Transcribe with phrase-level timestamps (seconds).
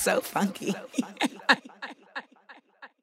[0.00, 0.74] So funky.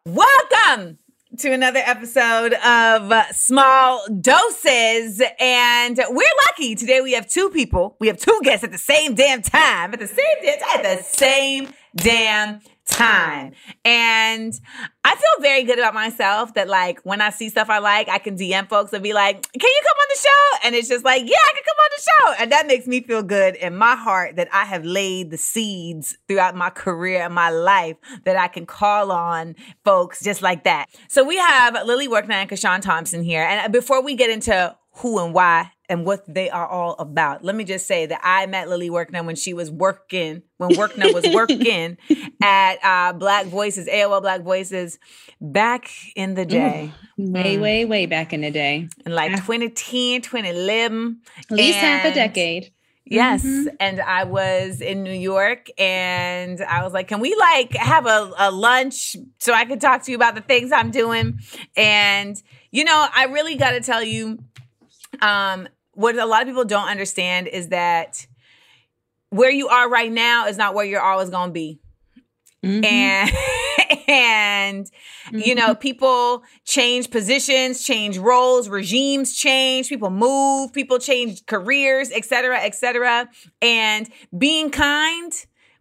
[0.04, 0.98] Welcome
[1.38, 5.22] to another episode of Small Doses.
[5.40, 6.74] And we're lucky.
[6.74, 7.98] Today we have two people.
[8.00, 9.94] We have two guests at the same damn time.
[9.94, 10.86] At the same damn time.
[10.86, 13.54] At the same damn time.
[13.86, 14.60] And
[15.04, 18.18] I feel very good about myself that like when I see stuff I like, I
[18.18, 20.68] can DM folks and be like, can you come on the show?
[20.68, 22.44] And it's just like, yeah, I can come on the show.
[22.44, 26.18] And that makes me feel good in my heart that I have laid the seeds
[26.28, 30.88] throughout my career and my life that I can call on folks just like that.
[31.08, 33.44] So we have Lily Workneh and CaShawn Thompson here.
[33.44, 37.44] And before we get into who and why and what they are all about.
[37.44, 41.14] Let me just say that I met Lily Workneh when she was working, when Workneh
[41.14, 41.98] was working
[42.42, 45.00] at uh, Black Voices, AOL Black Voices,
[45.40, 46.92] back in the day.
[47.20, 47.62] Ooh, way, mm.
[47.62, 48.90] way, way back in the day.
[49.06, 51.22] In like 2010, 2011.
[51.50, 52.72] At least half a decade.
[53.10, 53.46] Yes.
[53.46, 53.76] Mm-hmm.
[53.80, 58.32] And I was in New York and I was like, can we like have a,
[58.38, 61.40] a lunch so I could talk to you about the things I'm doing?
[61.78, 64.40] And, you know, I really got to tell you,
[65.22, 68.28] um, what a lot of people don't understand is that
[69.30, 71.80] where you are right now is not where you're always going to be.
[72.64, 72.86] Mm-hmm.
[72.86, 73.32] And
[74.08, 75.40] and mm-hmm.
[75.40, 82.60] you know, people change positions, change roles, regimes change, people move, people change careers, etc.,
[82.60, 83.30] etc.
[83.62, 85.34] And being kind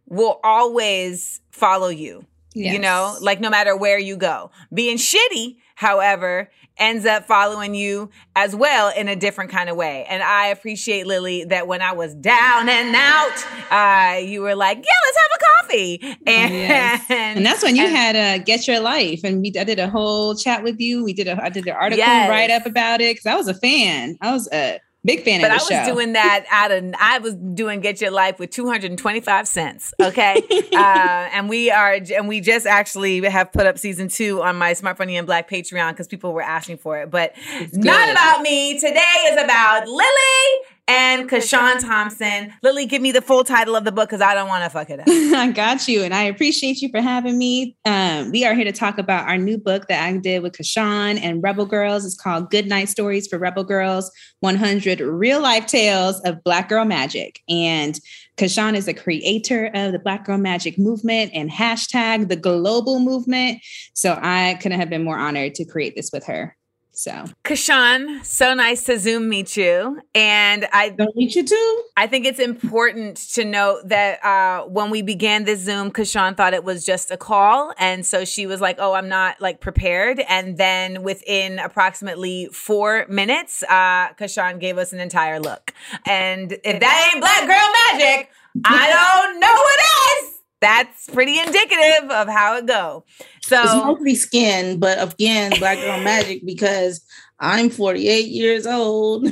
[0.07, 2.25] will always follow you.
[2.53, 2.73] Yes.
[2.73, 4.51] You know, like no matter where you go.
[4.73, 10.05] Being shitty, however, ends up following you as well in a different kind of way.
[10.09, 14.77] And I appreciate Lily that when I was down and out, uh, you were like,
[14.77, 17.05] "Yeah, let's have a coffee." And yes.
[17.09, 19.89] and that's when you and, had a get your life, and we I did a
[19.89, 21.03] whole chat with you.
[21.03, 22.29] We did a I did an article yes.
[22.29, 24.17] write up about it because I was a fan.
[24.21, 27.79] I was a Big fan but I was doing that out of I was doing
[27.79, 29.93] Get Your Life with 225 cents.
[30.01, 30.41] Okay.
[30.73, 34.73] uh, and we are and we just actually have put up season two on my
[34.73, 37.09] Smart Funny and Black Patreon because people were asking for it.
[37.09, 37.35] But
[37.71, 38.79] not about me.
[38.79, 42.53] Today is about Lily and CaShawn Thompson.
[42.63, 44.89] Lily, give me the full title of the book because I don't want to fuck
[44.89, 45.05] it up.
[45.07, 47.75] I got you, and I appreciate you for having me.
[47.85, 51.19] Um, we are here to talk about our new book that I did with CaShawn
[51.21, 52.05] and Rebel Girls.
[52.05, 56.85] It's called Good Night Stories for Rebel Girls 100 Real Life Tales of Black Girl
[56.85, 57.41] Magic.
[57.49, 57.99] And
[58.37, 63.59] CaShawn is a creator of the Black Girl Magic movement and hashtag the global movement.
[63.93, 66.56] So I couldn't have been more honored to create this with her.
[66.97, 70.01] So, CaShawn, so nice to Zoom meet you.
[70.15, 71.83] And I don't meet you too.
[71.95, 76.55] I think it's important to note that uh, when we began this Zoom, CaShawn thought
[76.55, 77.71] it was just a call.
[77.77, 80.21] And so she was like, oh, I'm not like prepared.
[80.27, 85.75] And then within approximately four minutes, uh, CaShawn gave us an entire look.
[86.07, 88.31] And if that ain't Black Girl Magic,
[88.65, 93.05] I don't know what is that's pretty indicative of how it go.
[93.43, 97.05] So it's mostly skin, but again, black girl magic because
[97.39, 99.27] I'm 48 years old.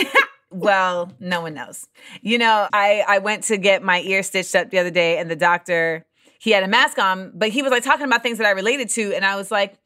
[0.50, 1.86] well, no one knows.
[2.22, 5.30] You know, I I went to get my ear stitched up the other day, and
[5.30, 6.06] the doctor
[6.38, 8.88] he had a mask on, but he was like talking about things that I related
[8.90, 9.76] to, and I was like.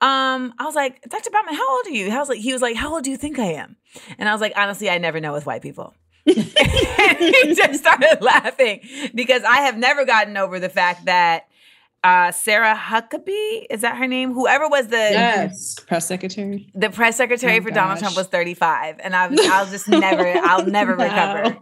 [0.00, 1.30] Um, I was like, Dr.
[1.30, 2.10] Bauman, how old are you?
[2.10, 3.76] Was like, he was like, how old do you think I am?
[4.18, 5.94] And I was like, honestly, I never know with white people.
[6.24, 8.80] he just started laughing
[9.14, 11.48] because I have never gotten over the fact that
[12.04, 14.32] uh, Sarah Huckabee, is that her name?
[14.32, 17.76] Whoever was the yes press secretary, the press secretary oh, for gosh.
[17.76, 21.04] Donald Trump was 35, and I, I'll just never, I'll never no.
[21.04, 21.58] recover.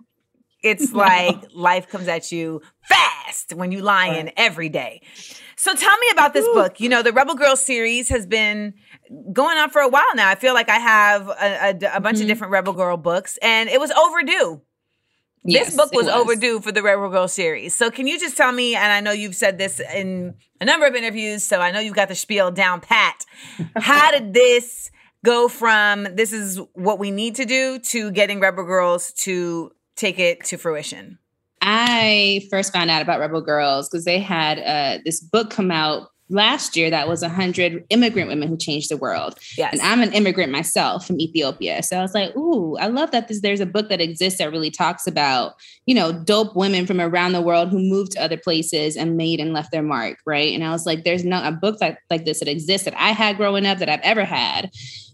[0.62, 0.98] It's no.
[0.98, 4.34] like life comes at you fast when you lying right.
[4.36, 5.02] every day.
[5.56, 6.54] So tell me about this Ooh.
[6.54, 6.80] book.
[6.80, 8.74] You know, the Rebel Girl series has been
[9.32, 10.28] going on for a while now.
[10.28, 12.22] I feel like I have a, a, a bunch mm-hmm.
[12.22, 14.62] of different Rebel Girl books, and it was overdue.
[15.42, 17.74] Yes, this book was, was, overdue for the Rebel Girl series.
[17.74, 18.74] So, can you just tell me?
[18.74, 21.94] And I know you've said this in a number of interviews, so I know you've
[21.94, 23.24] got the spiel down pat.
[23.76, 24.90] How did this
[25.24, 30.18] go from this is what we need to do to getting Rebel Girls to take
[30.18, 31.18] it to fruition?
[31.62, 36.08] I first found out about Rebel Girls because they had uh, this book come out
[36.30, 39.38] last year that was 100 immigrant women who changed the world.
[39.58, 39.72] Yes.
[39.72, 41.82] And I'm an immigrant myself from Ethiopia.
[41.82, 44.50] So I was like, ooh, I love that this, there's a book that exists that
[44.50, 45.54] really talks about,
[45.86, 49.40] you know, dope women from around the world who moved to other places and made
[49.40, 50.18] and left their mark.
[50.24, 50.54] Right.
[50.54, 53.10] And I was like, there's not a book that, like this that exists that I
[53.10, 54.70] had growing up that I've ever had.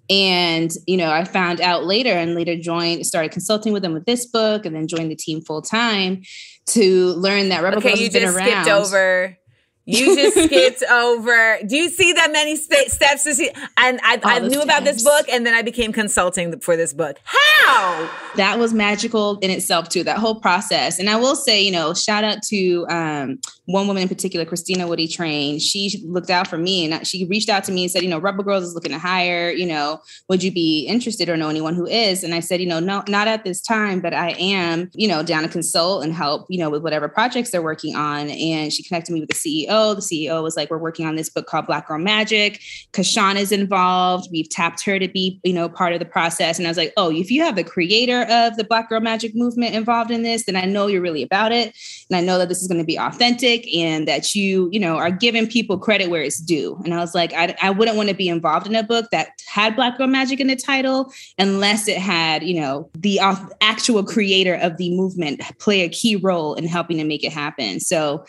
[0.09, 4.07] And, you know, I found out later and later joined, started consulting with them with
[4.07, 6.23] this book and then joined the team full time
[6.67, 8.65] to learn that Rebel okay, Girls you has been just around.
[8.65, 9.39] skipped over.
[9.87, 11.59] You just skipped over.
[11.67, 13.51] Do you see that many st- steps to see?
[13.77, 17.19] And I, I knew about this book, and then I became consulting for this book.
[17.25, 18.11] How?
[18.37, 21.95] that was magical in itself too that whole process and i will say you know
[21.95, 26.59] shout out to um, one woman in particular christina woody train she looked out for
[26.59, 28.93] me and she reached out to me and said you know rebel girls is looking
[28.93, 32.41] to hire you know would you be interested or know anyone who is and i
[32.41, 35.49] said you know no not at this time but i am you know down to
[35.49, 39.21] consult and help you know with whatever projects they're working on and she connected me
[39.21, 41.99] with the ceo the ceo was like we're working on this book called black girl
[41.99, 42.61] magic
[42.93, 46.67] cashawn is involved we've tapped her to be you know part of the process and
[46.67, 49.75] i was like oh if you have the creator of the Black Girl Magic movement
[49.75, 51.75] involved in this, then I know you're really about it.
[52.09, 54.97] And I know that this is going to be authentic and that you, you know,
[54.97, 56.81] are giving people credit where it's due.
[56.85, 59.31] And I was like, I, I wouldn't want to be involved in a book that
[59.47, 63.19] had Black Girl Magic in the title unless it had, you know, the
[63.61, 67.81] actual creator of the movement play a key role in helping to make it happen.
[67.81, 68.25] So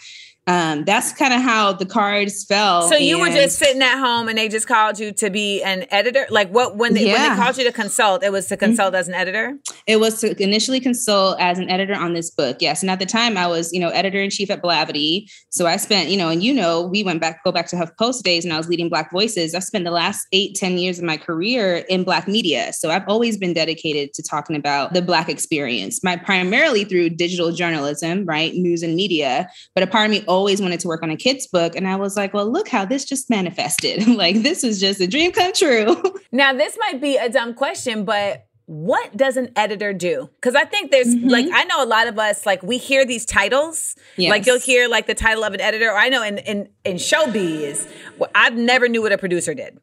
[0.48, 2.90] um, that's kind of how the cards fell.
[2.90, 5.86] So you were just sitting at home, and they just called you to be an
[5.92, 6.26] editor.
[6.30, 6.78] Like what?
[6.78, 9.58] When they when they called you to consult, it was to consult as an editor.
[9.86, 12.58] It was to initially consult as an editor on this book.
[12.60, 12.82] Yes.
[12.82, 15.30] And at the time I was, you know, editor in chief at Blavity.
[15.50, 18.24] So I spent, you know, and you know, we went back, go back to HuffPost
[18.24, 19.54] days and I was leading Black Voices.
[19.54, 22.72] I've spent the last eight, ten years of my career in Black media.
[22.74, 27.52] So I've always been dedicated to talking about the Black experience, my primarily through digital
[27.52, 28.54] journalism, right?
[28.54, 29.50] News and media.
[29.74, 31.76] But a part of me always wanted to work on a kid's book.
[31.76, 34.08] And I was like, well, look how this just manifested.
[34.24, 36.02] like this was just a dream come true.
[36.32, 40.30] Now, this might be a dumb question, but what does an editor do?
[40.36, 41.32] Because I think there's Mhm.
[41.32, 44.90] like I know a lot of us like we hear these titles, like you'll hear
[44.90, 45.90] like the title of an editor.
[45.90, 47.88] Or I know in in in showbiz,
[48.18, 49.80] well, I never knew what a producer did.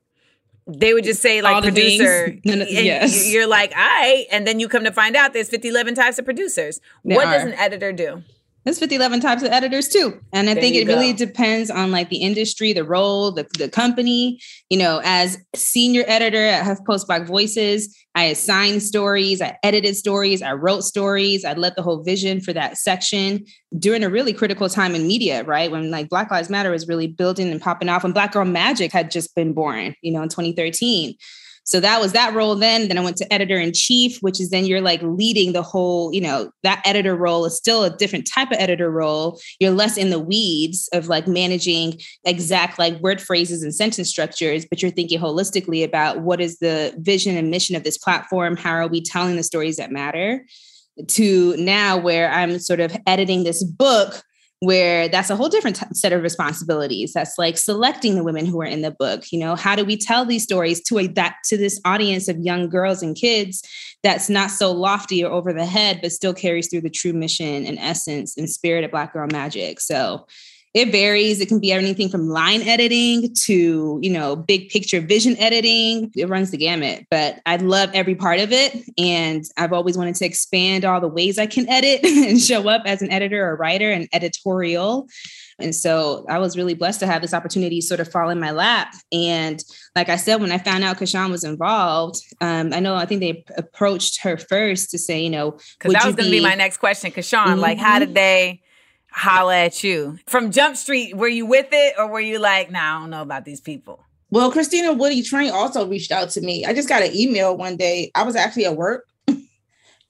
[0.67, 3.33] They would just say like All producer, No, no, and yes.
[3.33, 6.19] you're like, all right, and then you come to find out there's 50, 11 types
[6.19, 6.81] of producers.
[7.05, 8.23] There what does an editor do?
[8.65, 10.19] There's 50, 11 types of editors too.
[10.33, 13.69] And I There think it really depends on like the industry, the role, the, the
[13.69, 14.41] company.
[14.71, 20.41] You know, as senior editor at HuffPost Black Voices, I assigned stories, I edited stories,
[20.41, 23.45] I wrote stories, I led the whole vision for that section
[23.79, 25.71] during a really critical time in media, right?
[25.71, 28.93] When like Black Lives Matter was really building and popping off, and Black Girl Magic
[28.93, 31.17] had just been born, you know, in 2013.
[31.65, 32.89] So that was that role then.
[32.89, 36.13] Then I went to editor in chief, which is then you're like leading the whole,
[36.13, 39.41] you know, that editor role is still a different type of editor role.
[39.61, 44.67] You're less in the weeds of like managing exact like word phrases and sentence structures,
[44.67, 48.57] but you're thinking holistically about what is the vision and mission of this platform?
[48.57, 50.45] How are we telling the stories that matter?
[51.09, 54.23] To now where I'm sort of editing this book
[54.65, 57.13] where that's a whole different t- set of responsibilities.
[57.13, 59.57] That's like selecting the women who are in the book you know?
[59.57, 63.03] How do we tell these stories to a that to this audience of young girls
[63.03, 63.63] and kids
[64.03, 67.67] that's not so lofty or over the head but still carries through the true mission
[67.67, 69.81] and essence and spirit of black girl magic?
[69.81, 70.27] So
[70.75, 75.37] it varies it can be anything from line editing to you know big picture vision
[75.39, 79.97] editing it runs the gamut but i love every part of it and i've always
[79.97, 83.49] wanted to expand all the ways i can edit and show up as an editor
[83.49, 85.09] or writer and editorial
[85.61, 88.51] and so i was really blessed to have this opportunity sort of fall in my
[88.51, 89.63] lap and
[89.95, 93.21] like i said when i found out cashawn was involved um, i know i think
[93.21, 96.55] they approached her first to say you know Because that was going to be my
[96.57, 97.11] next question.
[97.11, 98.01] Because Sean, like, how Mhm.
[98.01, 98.61] did they
[99.15, 101.17] holla at you from Jump Street?
[101.17, 104.05] Were you with it, or were you like, nah, I don't know about these people?
[104.31, 106.65] Well, Christina Woody Train also reached out to me.
[106.65, 108.11] I just got an email one day.
[108.15, 109.41] I was actually at work and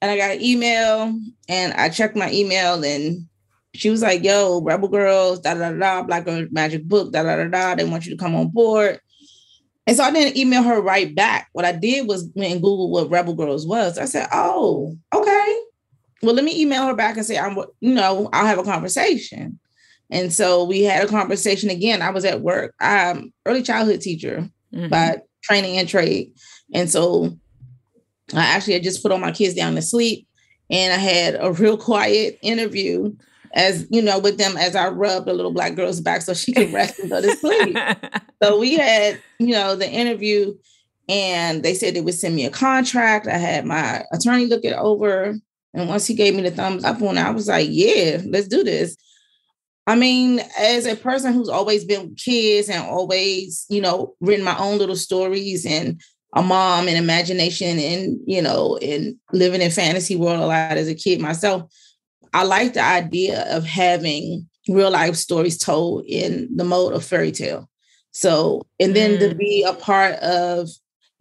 [0.03, 1.15] I got an email
[1.49, 3.27] and I checked my email and
[3.75, 7.37] she was like, yo, Rebel Girls, da da da, Black Girl Magic Book, da da
[7.37, 7.75] da da.
[7.75, 8.99] They want you to come on board.
[9.87, 11.49] And so I didn't email her right back.
[11.53, 13.99] What I did was went and Google what Rebel Girls was.
[13.99, 15.61] I said, oh, okay.
[16.23, 19.59] Well, let me email her back and say, I'm, you know, I'll have a conversation.
[20.11, 22.03] And so we had a conversation again.
[22.03, 22.75] I was at work.
[22.81, 24.91] I'm early childhood teacher Mhm.
[24.91, 26.33] by training and trade.
[26.73, 27.37] And so
[28.35, 30.27] I actually had just put all my kids down to sleep
[30.71, 33.15] and I had a real quiet interview
[33.53, 36.53] as you know with them as I rubbed a little black girl's back so she
[36.53, 37.77] could rest and go to sleep.
[38.43, 40.55] So we had, you know, the interview
[41.09, 43.27] and they said they would send me a contract.
[43.27, 45.37] I had my attorney look it over.
[45.75, 48.49] And once he gave me the thumbs up on it, I was like, yeah, let's
[48.49, 48.97] do this.
[49.87, 54.45] I mean, as a person who's always been with kids and always, you know, written
[54.45, 56.01] my own little stories and
[56.35, 60.89] a mom and imagination and, you know, and living in fantasy world a lot as
[60.89, 61.71] a kid myself,
[62.33, 67.31] I like the idea of having real life stories told in the mode of fairy
[67.31, 67.69] tale.
[68.13, 69.29] So, and then mm.
[69.29, 70.71] to be a part of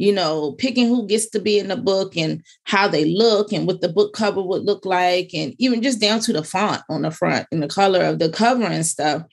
[0.03, 3.65] you know, picking who gets to be in the book and how they look and
[3.65, 7.03] what the book cover would look like, and even just down to the font on
[7.03, 9.23] the front and the color of the cover and stuff.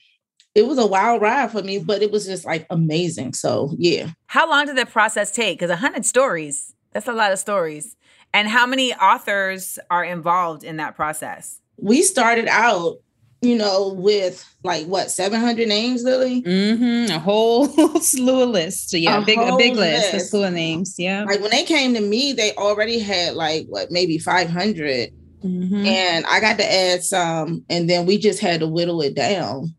[0.54, 3.34] It was a wild ride for me, but it was just like amazing.
[3.34, 4.10] So, yeah.
[4.26, 5.58] How long did that process take?
[5.58, 7.96] Because 100 stories, that's a lot of stories.
[8.32, 11.60] And how many authors are involved in that process?
[11.78, 12.98] We started out
[13.42, 16.42] you know, with like what, 700 names, Lily?
[16.42, 17.12] Mm-hmm.
[17.12, 17.66] A whole
[18.00, 18.92] slew of lists.
[18.92, 20.96] Yeah, a big, a big list, list, a slew of names.
[20.98, 21.24] Yeah.
[21.24, 25.12] Like when they came to me, they already had like what, maybe 500.
[25.42, 25.86] Mm-hmm.
[25.86, 29.74] And I got to add some, and then we just had to whittle it down.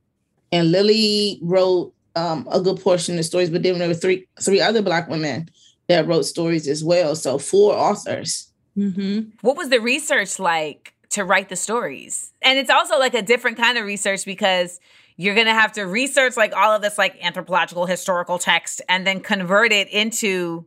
[0.52, 4.28] And Lily wrote um, a good portion of the stories, but then there were three
[4.42, 5.50] three other black women
[5.88, 7.16] that wrote stories as well.
[7.16, 8.52] So four authors.
[8.78, 9.30] Mm-hmm.
[9.42, 12.34] What was the research like to write the stories.
[12.42, 14.80] And it's also like a different kind of research because
[15.18, 19.06] you're going to have to research like all of this like anthropological historical text and
[19.06, 20.66] then convert it into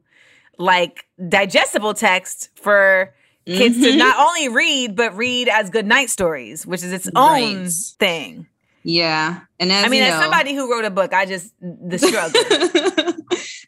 [0.58, 3.14] like digestible text for
[3.46, 3.84] kids mm-hmm.
[3.84, 7.72] to not only read but read as good night stories, which is its own right.
[7.98, 8.46] thing.
[8.84, 9.40] Yeah.
[9.58, 13.12] And I mean, as somebody who wrote a book, I just the struggle.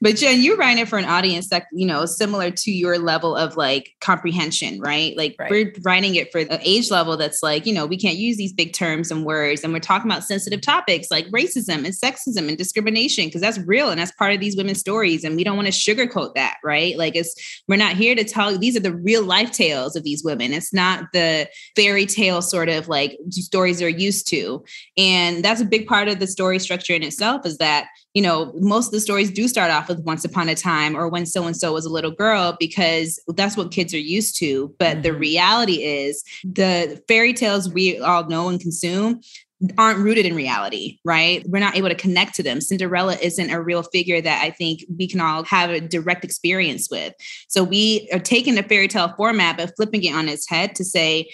[0.06, 3.34] but Jen, you're writing it for an audience that, you know, similar to your level
[3.34, 5.16] of like comprehension, right?
[5.16, 5.50] Like right.
[5.50, 8.52] we're writing it for the age level that's like, you know, we can't use these
[8.52, 9.64] big terms and words.
[9.64, 13.90] And we're talking about sensitive topics like racism and sexism and discrimination, because that's real
[13.90, 15.24] and that's part of these women's stories.
[15.24, 16.96] And we don't want to sugarcoat that, right?
[16.96, 17.34] Like it's
[17.66, 20.52] we're not here to tell these are the real life tales of these women.
[20.52, 24.64] It's not the fairy tale sort of like stories they're used to.
[24.96, 28.50] And that's a big part of the story structure in itself is that you know,
[28.60, 31.44] most of the stories do start off with once upon a time or when so
[31.44, 34.74] and so was a little girl because that's what kids are used to.
[34.78, 35.02] But mm-hmm.
[35.02, 39.20] the reality is the fairy tales we all know and consume
[39.76, 41.44] aren't rooted in reality, right?
[41.46, 42.62] We're not able to connect to them.
[42.62, 46.88] Cinderella isn't a real figure that I think we can all have a direct experience
[46.90, 47.12] with.
[47.48, 50.86] So we are taking the fairy tale format, but flipping it on its head to
[50.86, 51.28] say,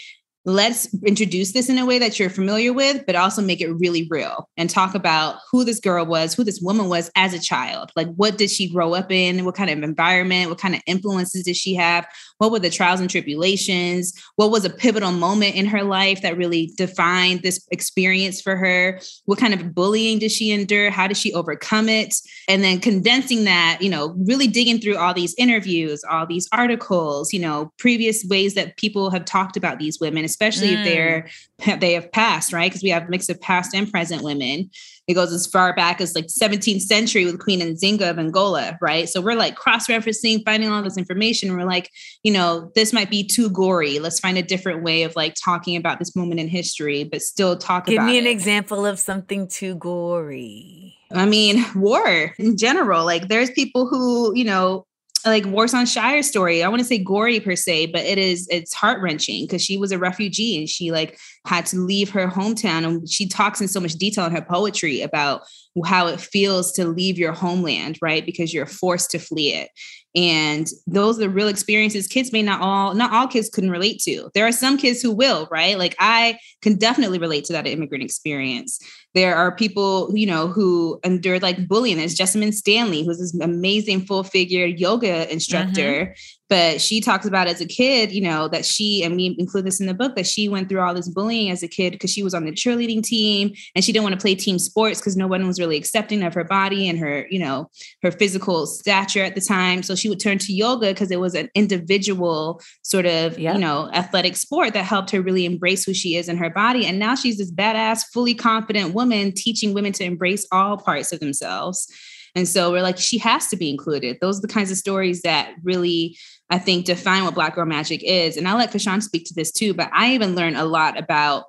[0.45, 4.09] let's introduce this in a way that you're familiar with, but also make it really
[4.11, 7.93] real and talk about who this girl was, who this woman was as a child.
[7.95, 9.45] Like, what did she grow up in?
[9.45, 10.51] What kind of environment?
[10.51, 12.07] What kind of influences did she have?
[12.39, 14.13] What were the trials and tribulations?
[14.35, 19.01] What was a pivotal moment in her life that really defined this experience for her?
[19.27, 20.91] What kind of bullying did she endure?
[20.91, 22.17] How did she overcome it?
[22.49, 27.33] And then condensing that, you know, really digging through all these interviews, all these articles,
[27.33, 30.79] you know, previous ways that people have talked about these women especially mm.
[30.79, 31.29] if they're
[31.79, 32.71] they have passed, right?
[32.71, 34.71] Because we have a mix of past and present women.
[35.09, 39.09] It goes as far back as like 17th century with Queen Nzinga of Angola, right?
[39.09, 41.57] So we're like cross-referencing, finding all this information.
[41.57, 41.91] We're like,
[42.23, 43.99] you know, this might be too gory.
[43.99, 47.57] Let's find a different way of like talking about this moment in history, but still
[47.57, 48.07] talk Give about.
[48.07, 48.31] Give me an it.
[48.31, 50.97] example of something too gory.
[51.13, 53.05] I mean, war in general.
[53.05, 54.87] Like, there's people who, you know,
[55.25, 56.63] like Warsan Shire story.
[56.63, 59.77] I want to say gory per se, but it is it's heart wrenching because she
[59.77, 62.85] was a refugee and she like had to leave her hometown.
[62.85, 65.43] And she talks in so much detail in her poetry about
[65.87, 68.25] how it feels to leave your homeland, right?
[68.25, 69.71] Because you're forced to flee it.
[70.15, 74.01] And those are the real experiences kids may not all, not all kids couldn't relate
[74.01, 74.31] to.
[74.35, 75.79] There are some kids who will, right?
[75.79, 78.79] Like I can definitely relate to that immigrant experience.
[79.15, 81.99] There are people, you know, who endured like bullying.
[81.99, 86.07] There's Jessamyn Stanley, who's this amazing full figure yoga instructor.
[86.07, 86.13] Mm-hmm.
[86.49, 89.81] But she talks about as a kid, you know, that she, and we include this
[89.81, 92.23] in the book, that she went through all this bullying as a kid because she
[92.23, 95.27] was on the cheerleading team and she didn't want to play team sports because no
[95.27, 97.71] one was really accepting of her body and her, you know,
[98.03, 99.83] her physical stature at the time.
[99.83, 103.91] So she would turn to yoga because it was an individual sort of, you know,
[103.95, 106.85] athletic sport that helped her really embrace who she is in her body.
[106.85, 111.21] And now she's this badass, fully confident woman teaching women to embrace all parts of
[111.21, 111.89] themselves.
[112.35, 114.19] And so we're like, she has to be included.
[114.21, 116.17] Those are the kinds of stories that really,
[116.51, 118.37] I think, define what Black Girl Magic is.
[118.37, 121.45] And I'll let CaShawn speak to this too, but I even learned a lot about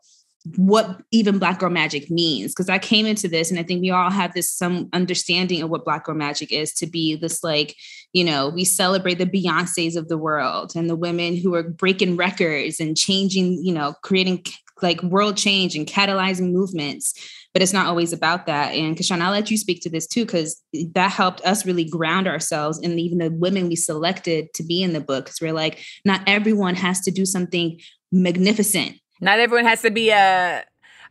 [0.58, 3.92] what even black girl magic means because i came into this and i think we
[3.92, 7.76] all have this some understanding of what black girl magic is to be this like
[8.12, 12.18] you know we celebrate the beyonces of the world and the women who are breaking
[12.18, 14.44] records and changing you know creating
[14.82, 17.14] like world change and catalyzing movements
[17.54, 20.26] but it's not always about that and cashawn i'll let you speak to this too
[20.26, 20.62] because
[20.94, 24.94] that helped us really ground ourselves and even the women we selected to be in
[24.94, 27.80] the book because we're like not everyone has to do something
[28.12, 30.64] magnificent not everyone has to be a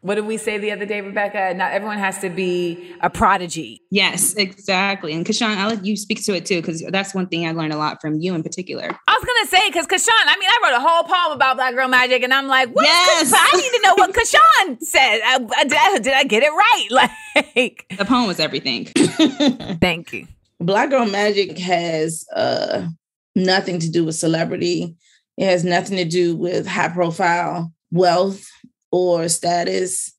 [0.03, 1.55] What did we say the other day, Rebecca?
[1.55, 3.81] Not everyone has to be a prodigy.
[3.93, 5.13] Yes, exactly.
[5.13, 7.73] And CaShawn, I'll let you speak to it too, because that's one thing I learned
[7.73, 8.89] a lot from you in particular.
[9.07, 11.75] I was gonna say, because CaShawn, I mean, I wrote a whole poem about Black
[11.75, 12.85] Girl Magic, and I'm like, what?
[12.85, 13.33] Yes.
[13.35, 15.21] I need to know what CaShawn said.
[15.25, 17.11] I, I, did, I, did I get it right?
[17.57, 18.85] Like, the poem was everything.
[19.81, 20.27] Thank you.
[20.61, 22.87] Black Girl Magic has uh,
[23.35, 24.95] nothing to do with celebrity.
[25.39, 28.47] It has nothing to do with high profile wealth
[28.91, 30.15] or status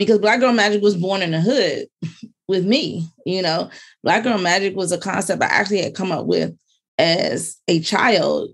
[0.00, 1.86] because Black Girl Magic was born in the hood
[2.48, 3.06] with me.
[3.24, 3.70] You know,
[4.02, 6.54] Black Girl Magic was a concept I actually had come up with
[6.98, 8.50] as a child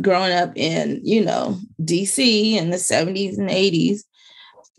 [0.00, 4.00] growing up in, you know, DC in the 70s and 80s,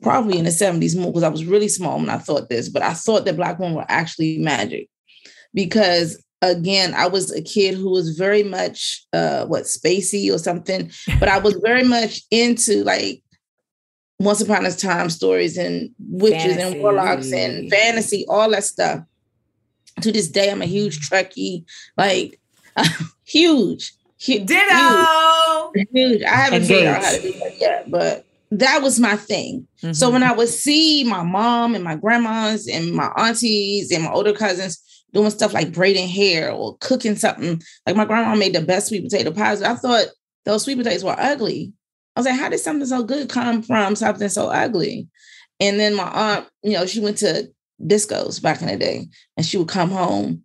[0.02, 2.82] probably in the 70s more because I was really small when I thought this, but
[2.82, 4.90] I thought that Black women were actually magic
[5.54, 10.92] because again, I was a kid who was very much uh what spacey or something,
[11.20, 13.24] but I was very much into like
[14.20, 16.62] once upon a time stories and witches fantasy.
[16.62, 19.02] and warlocks and fantasy, all that stuff.
[20.02, 21.66] To this day, I'm a huge Trekkie,
[21.98, 22.40] like
[23.26, 24.46] huge, huge.
[24.46, 25.72] Ditto.
[25.74, 25.88] Huge.
[25.92, 26.24] huge.
[26.24, 26.68] I haven't Engaged.
[26.68, 29.68] figured out how to do that yet, but that was my thing.
[29.82, 29.94] Mm-hmm.
[29.94, 34.12] So when I would see my mom and my grandmas and my aunties and my
[34.12, 38.62] older cousins doing stuff like braiding hair or cooking something, like my grandma made the
[38.62, 39.62] best sweet potato pies.
[39.62, 40.08] I thought
[40.46, 41.74] those sweet potatoes were ugly.
[42.16, 45.08] I was like, how did something so good come from something so ugly?
[45.60, 47.50] And then my aunt, you know, she went to
[47.86, 50.44] discos back in the day and she would come home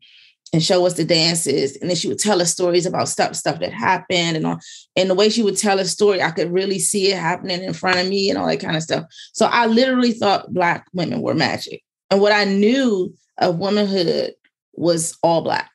[0.52, 1.76] and show us the dances.
[1.76, 4.58] And then she would tell us stories about stuff, stuff that happened and all.
[4.96, 7.72] And the way she would tell a story, I could really see it happening in
[7.72, 9.06] front of me and all that kind of stuff.
[9.32, 11.82] So I literally thought Black women were magic.
[12.10, 14.34] And what I knew of womanhood
[14.74, 15.70] was all Black.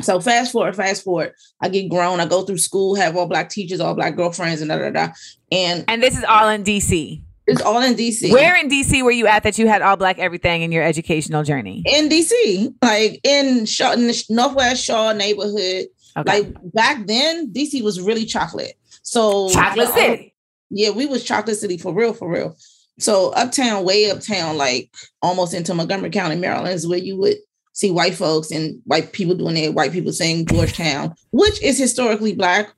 [0.00, 1.32] So fast forward, fast forward.
[1.60, 2.18] I get grown.
[2.18, 5.08] I go through school, have all black teachers, all black girlfriends, and da da da.
[5.52, 7.22] And and this is all in DC.
[7.46, 8.30] It's all in DC.
[8.30, 11.42] Where in DC were you at that you had all black everything in your educational
[11.42, 11.82] journey?
[11.86, 15.86] In DC, like in Shaw, in the Northwest Shaw neighborhood.
[16.16, 16.42] Okay.
[16.42, 18.74] Like back then, DC was really chocolate.
[19.02, 20.34] So chocolate city.
[20.70, 22.56] Yeah, we was chocolate city for real, for real.
[22.98, 27.36] So uptown, way uptown, like almost into Montgomery County, Maryland, is where you would
[27.72, 32.34] see white folks and white people doing it, white people saying Georgetown, which is historically
[32.34, 32.72] black.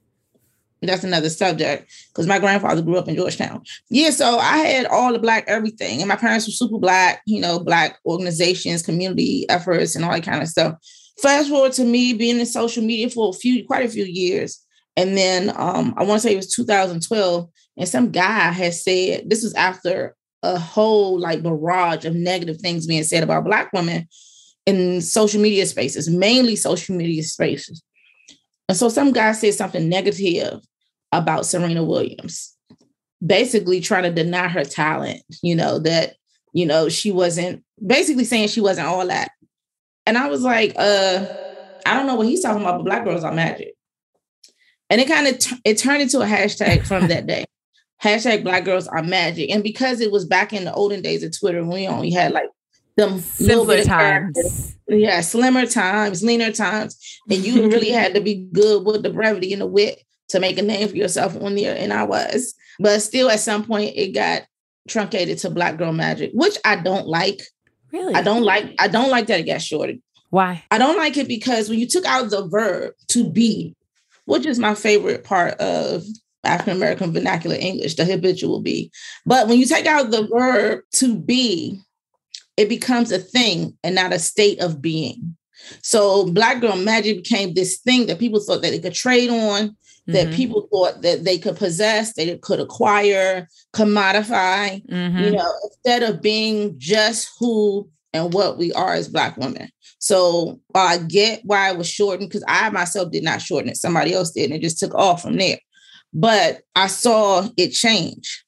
[0.86, 3.62] That's another subject because my grandfather grew up in Georgetown.
[3.90, 7.40] Yeah, so I had all the black everything, and my parents were super black, you
[7.40, 10.76] know, black organizations, community efforts, and all that kind of stuff.
[11.20, 14.64] Fast forward to me being in social media for a few, quite a few years,
[14.96, 19.28] and then um, I want to say it was 2012, and some guy had said
[19.28, 24.06] this was after a whole like barrage of negative things being said about black women
[24.66, 27.82] in social media spaces, mainly social media spaces.
[28.68, 30.60] And so some guy said something negative
[31.18, 32.54] about Serena Williams,
[33.24, 36.16] basically trying to deny her talent, you know, that,
[36.52, 39.30] you know, she wasn't basically saying she wasn't all that.
[40.06, 41.26] And I was like, uh,
[41.86, 43.74] I don't know what he's talking about, but black girls are magic.
[44.90, 47.44] And it kind of t- it turned into a hashtag from that day.
[48.02, 49.50] Hashtag black girls are magic.
[49.50, 52.50] And because it was back in the olden days of Twitter, we only had like
[52.96, 54.76] them simpler times.
[54.88, 56.98] Yeah, slimmer times, leaner times.
[57.30, 60.58] And you really had to be good with the brevity and the wit to make
[60.58, 61.76] a name for yourself on there.
[61.76, 62.54] And I was.
[62.78, 64.42] But still at some point it got
[64.88, 67.40] truncated to black girl magic, which I don't like.
[67.92, 68.14] Really?
[68.14, 70.02] I don't like I don't like that it got shorted.
[70.30, 70.64] Why?
[70.70, 73.76] I don't like it because when you took out the verb to be,
[74.24, 76.02] which is my favorite part of
[76.42, 78.90] African American vernacular English, the habitual be.
[79.24, 81.80] But when you take out the verb to be,
[82.56, 85.36] it becomes a thing and not a state of being.
[85.82, 89.76] So black girl magic became this thing that people thought that they could trade on,
[90.06, 90.36] that mm-hmm.
[90.36, 95.18] people thought that they could possess, they could acquire, commodify, mm-hmm.
[95.18, 99.68] you know, instead of being just who and what we are as black women.
[99.98, 103.76] So I get why it was shortened because I myself did not shorten it.
[103.76, 105.58] Somebody else did, and it just took off from there.
[106.12, 108.44] But I saw it change.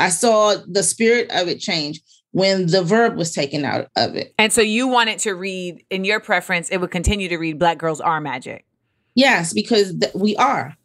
[0.00, 4.32] I saw the spirit of it change when the verb was taken out of it.
[4.38, 7.78] And so you wanted to read, in your preference, it would continue to read Black
[7.78, 8.64] Girls Are Magic.
[9.18, 10.76] Yes, because th- we are.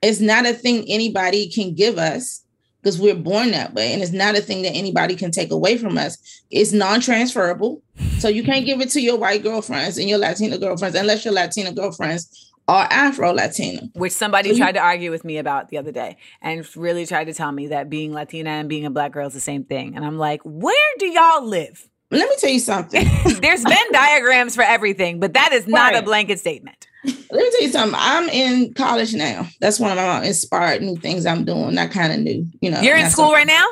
[0.00, 2.44] It's not a thing anybody can give us
[2.80, 3.92] because we're born that way.
[3.92, 6.16] And it's not a thing that anybody can take away from us.
[6.48, 7.82] It's non transferable.
[8.20, 11.34] So you can't give it to your white girlfriends and your Latina girlfriends unless your
[11.34, 13.88] Latina girlfriends are Afro Latina.
[13.94, 17.24] Which somebody so tried to argue with me about the other day and really tried
[17.24, 19.96] to tell me that being Latina and being a black girl is the same thing.
[19.96, 21.88] And I'm like, where do y'all live?
[22.12, 23.04] Let me tell you something.
[23.40, 26.02] There's Venn diagrams for everything, but that is not right.
[26.02, 26.86] a blanket statement.
[27.06, 27.98] Let me tell you something.
[27.98, 29.46] I'm in college now.
[29.60, 31.74] That's one of my inspired new things I'm doing.
[31.74, 32.80] Not kind of new, you know.
[32.80, 33.66] You're in school right now?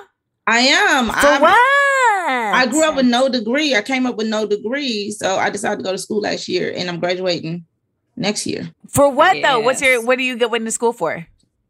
[0.47, 1.07] I am.
[1.09, 1.71] For I'm- what?
[2.27, 3.75] I grew up with no degree.
[3.75, 6.73] I came up with no degree, so I decided to go to school last year,
[6.75, 7.65] and I'm graduating
[8.17, 8.71] next year.
[8.89, 9.61] For what though?
[9.61, 11.27] What's your what do you go into school for?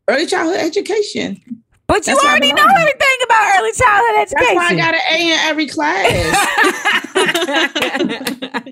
[0.07, 1.41] Early childhood education.
[1.87, 4.57] But you That's already know everything about early childhood That's education.
[4.57, 6.07] why I got an A in every class.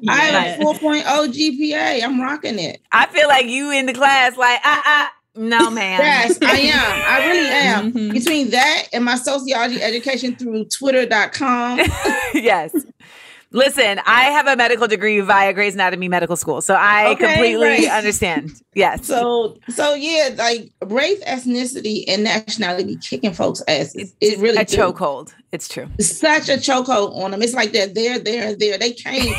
[0.08, 2.02] I have a 4.0 GPA.
[2.02, 2.80] I'm rocking it.
[2.92, 5.98] I feel like you in the class, like, ah, ah, no, man.
[6.00, 7.22] Yes, I am.
[7.22, 7.92] I really am.
[7.92, 8.12] Mhm.
[8.12, 11.78] Between that and my sociology education through twitter.com.
[12.34, 12.74] yes.
[13.52, 17.66] Listen, I have a medical degree via Grey's Anatomy Medical School, so I Okay, completely
[17.66, 17.90] right.
[17.90, 18.50] understand.
[18.74, 19.06] Yes.
[19.06, 24.14] So so yeah, like race, ethnicity, and nationality kicking folks' asses.
[24.20, 25.32] It really a chokehold.
[25.52, 25.88] It's true.
[26.00, 27.42] Such a chokehold on them.
[27.42, 28.78] It's like they're there, there, there.
[28.78, 29.36] They can't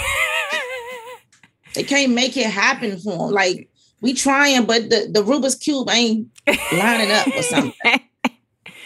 [1.76, 3.32] they can't make it happen for them.
[3.32, 3.70] Like
[4.02, 6.28] we trying, but the, the Rubik's Cube ain't
[6.72, 7.74] lining up or something.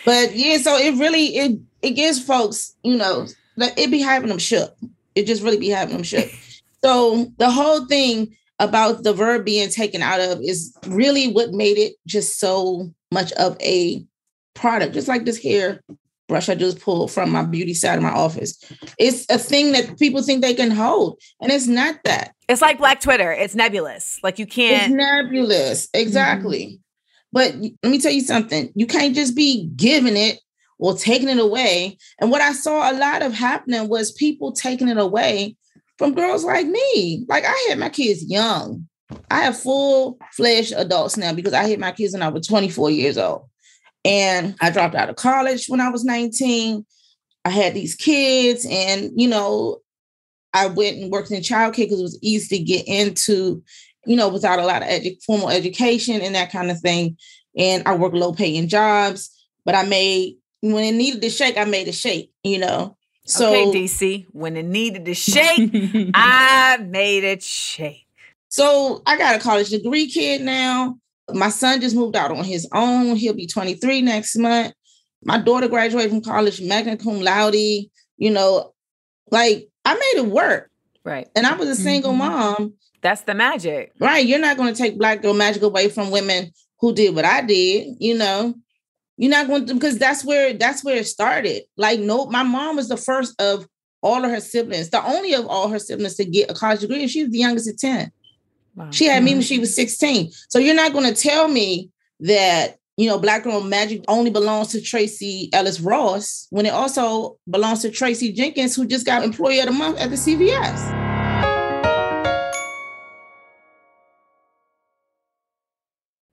[0.06, 4.30] But yeah, so it really it it gives folks, you know, like it be having
[4.30, 4.74] them shook.
[5.18, 6.30] It just really be having them shook.
[6.84, 11.78] So the whole thing about the verb being taken out of is really what made
[11.78, 14.06] it just so much of a
[14.54, 14.94] product.
[14.94, 15.82] Just like this hair
[16.28, 18.62] brush I just pulled from my beauty side of my office.
[19.00, 22.34] It's a thing that people think they can hold, and it's not that.
[22.50, 23.32] It's like Black Twitter.
[23.32, 24.20] It's nebulous.
[24.24, 24.94] Like you can't.
[24.94, 25.88] nebulous.
[25.88, 26.02] Mm-hmm.
[26.02, 26.80] Exactly.
[27.32, 28.72] But let me tell you something.
[28.76, 30.40] You can't just be giving it
[30.80, 31.98] or taking it away.
[32.20, 35.56] And what I saw a lot of happening was people taking it away
[35.98, 37.26] from girls like me.
[37.28, 38.88] Like I had my kids young.
[39.32, 42.92] I have full fledged adults now because I had my kids when I was 24
[42.92, 43.48] years old.
[44.06, 46.86] And I dropped out of college when I was 19.
[47.46, 49.80] I had these kids, and you know,
[50.54, 53.64] I went and worked in childcare because it was easy to get into
[54.08, 57.18] you know, without a lot of edu- formal education and that kind of thing.
[57.58, 59.30] And I worked low paying jobs,
[59.66, 62.98] but I made when it needed to shake, I made it shake, you know.
[63.26, 64.26] So okay, DC.
[64.32, 65.72] When it needed to shake,
[66.14, 68.06] I made it shake.
[68.50, 70.98] so I got a college degree kid now.
[71.34, 73.18] My son just moved out on his own.
[73.18, 74.74] He'll be 23 next month.
[75.24, 78.74] My daughter graduated from college, magna cum laude, you know,
[79.30, 80.72] like I made it work.
[81.04, 81.28] Right.
[81.36, 82.18] And I was a single Mhm.
[82.18, 83.92] mom That's the magic.
[84.00, 84.26] Right.
[84.26, 87.42] You're not going to take black girl magic away from women who did what I
[87.42, 88.56] did, you know.
[89.18, 91.64] You're not going to because that's where that's where it started.
[91.76, 93.68] Like, no, my mom was the first of
[94.02, 97.02] all of her siblings, the only of all her siblings to get a college degree,
[97.02, 98.12] and she was the youngest at 10.
[98.76, 98.92] Wow.
[98.92, 99.48] She had me when mm-hmm.
[99.48, 100.32] she was 16.
[100.50, 104.70] So you're not going to tell me that you know black girl magic only belongs
[104.70, 109.60] to Tracee Ellis Ross when it also belongs to Tracy Jenkins, who just got employee
[109.60, 111.07] of the month at the CVS.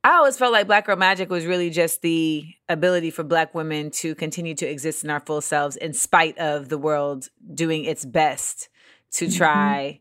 [0.05, 3.91] I always felt like Black Girl Magic was really just the ability for Black women
[3.93, 8.05] to continue to exist in our full selves in spite of the world doing its
[8.05, 8.69] best
[9.13, 9.37] to Mm-hmm.
[9.37, 10.01] try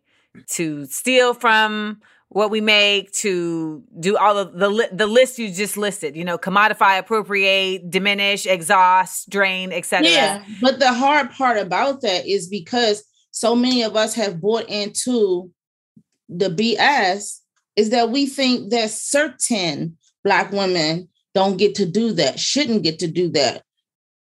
[0.49, 5.51] to steal from what we make, to do all of the li- the list you
[5.53, 6.15] just listed.
[6.17, 10.09] You know, commodify, appropriate, diminish, exhaust, drain, etc.
[10.09, 14.67] Yeah, but the hard part about that is because so many of us have bought
[14.67, 15.51] into
[16.27, 17.39] the BS
[17.75, 22.99] is that we think that certain black women don't get to do that, shouldn't get
[22.99, 23.63] to do that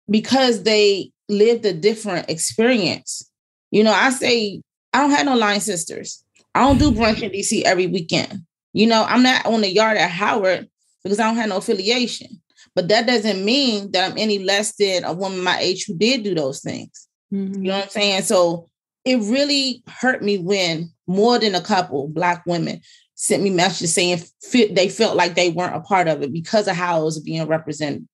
[0.10, 3.30] because they lived a different experience.
[3.72, 4.62] You know, I say
[4.94, 6.24] I don't have no line sisters.
[6.56, 8.42] I don't do brunch in DC every weekend.
[8.74, 10.68] You know, I'm not on the yard at Howard
[11.04, 12.42] because I don't have no affiliation.
[12.76, 16.24] But that doesn't mean that I'm any less than a woman my age who did
[16.24, 17.08] do those things.
[17.34, 17.64] Mm-hmm.
[17.64, 18.22] You know what I'm saying?
[18.24, 18.68] So
[19.04, 22.82] it really hurt me when more than a couple black women
[23.20, 26.68] sent me messages saying fe- they felt like they weren't a part of it because
[26.68, 28.08] of how it was being represented.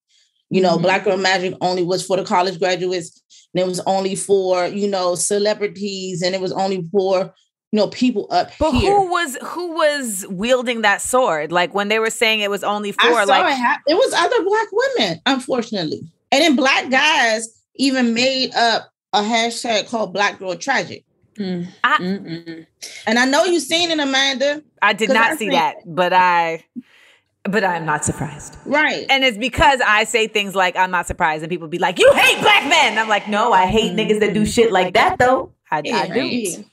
[0.50, 0.82] You know, Mhm.
[0.82, 3.22] Black Girl Magic only was for the college graduates,
[3.54, 7.34] and it was only for, you know, celebrities, and it was only for,
[7.72, 8.94] you know, people up But here.
[8.94, 11.52] who was who was wielding that sword?
[11.52, 14.42] Like when they were saying it was only for like it, hap- it was other
[14.42, 16.00] black women, unfortunately.
[16.32, 21.04] And then black guys even made up a hashtag called Black Girl Tragic.
[21.38, 21.66] Mm.
[21.82, 22.64] I-
[23.06, 24.62] And I know you've seen it, Amanda.
[24.84, 26.64] I did not I see that, but I
[27.44, 28.56] but I'm not surprised.
[28.64, 29.04] Right.
[29.10, 32.10] And it's because I say things like I'm not surprised, and people be like, "You
[32.14, 35.52] hate black men." I'm like, "No, I hate niggas that do shit like that, though."
[35.70, 36.20] I, I do.
[36.20, 36.64] Right.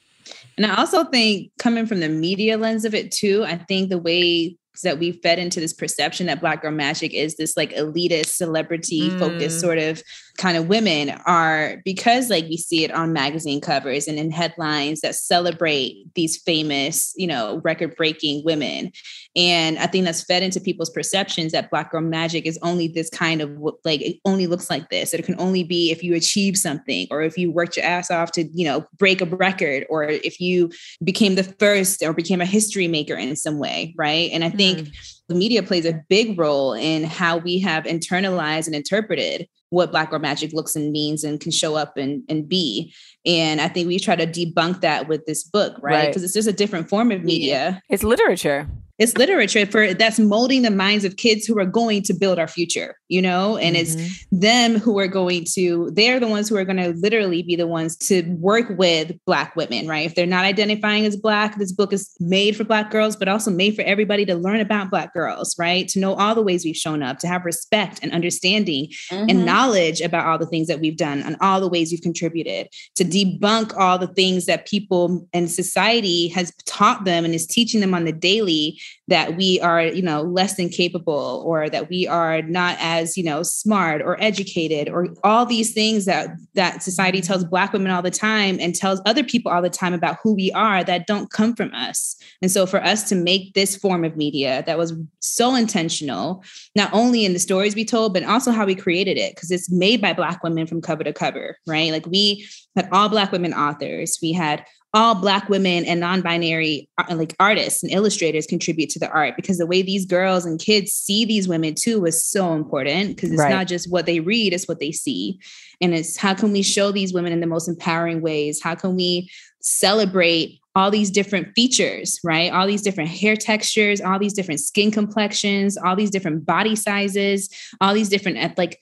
[0.58, 3.98] And I also think coming from the media lens of it too, I think the
[3.98, 8.28] way that we fed into this perception that black girl magic is this like elitist
[8.36, 9.62] celebrity focused Mm.
[9.62, 10.02] sort of
[10.38, 15.02] kind of women are because like we see it on magazine covers and in headlines
[15.02, 18.92] that celebrate these famous, you know, record breaking women.
[19.36, 23.10] And I think that's fed into people's perceptions that Black girl magic is only this
[23.10, 23.52] kind of
[23.86, 25.14] like, it only looks like this.
[25.14, 28.32] It can only be if you achieve something or if you worked your ass off
[28.34, 30.72] to, you know, break a record or if you
[31.04, 33.94] became the first or became a history maker in some way.
[33.98, 34.32] Right.
[34.32, 35.21] And I think mm.
[35.32, 40.10] The media plays a big role in how we have internalized and interpreted what Black
[40.10, 42.94] girl magic looks and means and can show up and, and be.
[43.26, 46.08] And I think we try to debunk that with this book, right?
[46.08, 46.26] Because right.
[46.26, 47.82] it's just a different form of media.
[47.90, 48.68] It's literature
[49.02, 52.48] it's literature for that's molding the minds of kids who are going to build our
[52.48, 54.00] future you know and mm-hmm.
[54.00, 57.56] it's them who are going to they're the ones who are going to literally be
[57.56, 61.72] the ones to work with black women right if they're not identifying as black this
[61.72, 65.12] book is made for black girls but also made for everybody to learn about black
[65.14, 68.86] girls right to know all the ways we've shown up to have respect and understanding
[69.10, 69.30] mm-hmm.
[69.30, 72.68] and knowledge about all the things that we've done and all the ways we've contributed
[72.94, 77.82] to debunk all the things that people and society has taught them and is teaching
[77.82, 82.08] them on the daily that we are, you know, less than capable or that we
[82.08, 87.20] are not as, you know, smart or educated or all these things that that society
[87.20, 87.28] mm-hmm.
[87.28, 90.34] tells black women all the time and tells other people all the time about who
[90.34, 92.16] we are that don't come from us.
[92.42, 96.44] And so for us to make this form of media that was so intentional,
[96.76, 99.72] not only in the stories we told, but also how we created it because it's
[99.72, 101.92] made by black women from cover to cover, right?
[101.92, 104.20] Like we had all black women authors.
[104.22, 109.10] We had all black women and non-binary uh, like artists and illustrators contribute to the
[109.10, 113.16] art because the way these girls and kids see these women too was so important
[113.16, 113.50] because it's right.
[113.50, 115.40] not just what they read it's what they see.
[115.80, 118.62] And it's how can we show these women in the most empowering ways?
[118.62, 119.30] How can we
[119.62, 122.52] celebrate all these different features right?
[122.52, 127.50] All these different hair textures all these different skin complexions all these different body sizes
[127.80, 128.82] all these different like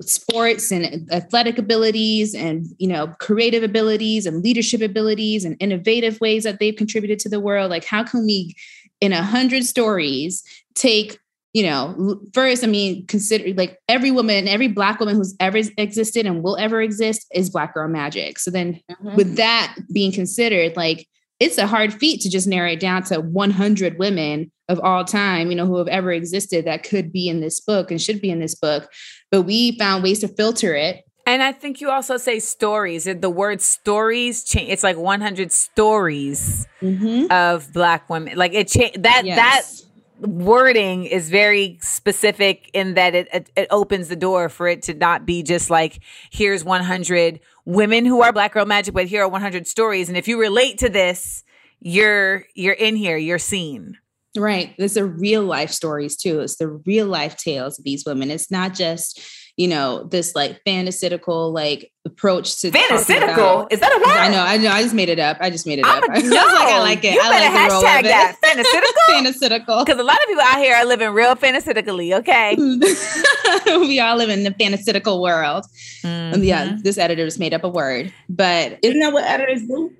[0.00, 6.42] sports and athletic abilities and you know creative abilities and leadership abilities and innovative ways
[6.42, 8.56] that they've contributed to the world like how can we
[9.00, 10.42] in a hundred stories
[10.74, 11.20] take
[11.52, 16.26] you know first i mean consider like every woman every black woman who's ever existed
[16.26, 19.14] and will ever exist is black girl magic so then mm-hmm.
[19.14, 21.06] with that being considered like
[21.40, 25.50] it's a hard feat to just narrow it down to 100 women of all time,
[25.50, 28.30] you know, who have ever existed that could be in this book and should be
[28.30, 28.90] in this book.
[29.30, 31.04] But we found ways to filter it.
[31.26, 33.04] And I think you also say stories.
[33.04, 34.70] The word stories change.
[34.70, 37.30] It's like 100 stories mm-hmm.
[37.30, 38.36] of Black women.
[38.36, 39.36] Like it changed that yes.
[39.36, 39.87] that
[40.20, 44.94] wording is very specific in that it, it, it opens the door for it to
[44.94, 46.00] not be just like
[46.30, 50.08] here's 100 women who are Black girl magic, but here are 100 stories.
[50.08, 51.44] And if you relate to this,
[51.80, 53.16] you're you're in here.
[53.16, 53.98] You're seen.
[54.36, 54.74] Right.
[54.78, 56.40] There's are real life stories too.
[56.40, 58.30] It's the real life tales of these women.
[58.30, 59.20] It's not just,
[59.58, 63.66] you know, this like fantastical like approach to fantastical.
[63.72, 64.16] Is that a word?
[64.16, 64.70] I know, I know.
[64.70, 65.36] I just made it up.
[65.40, 66.10] I just made it I'm up.
[66.10, 67.14] A, I no, like I like it.
[67.14, 68.92] You I better like hashtag that fantastical.
[69.08, 69.78] fantastical.
[69.84, 72.14] Because a lot of people out here are living real fantastically.
[72.14, 72.54] Okay,
[73.66, 75.64] we all live in the fantastical world.
[76.04, 76.44] Mm-hmm.
[76.44, 79.92] Yeah, this editor just made up a word, but isn't that what editors do?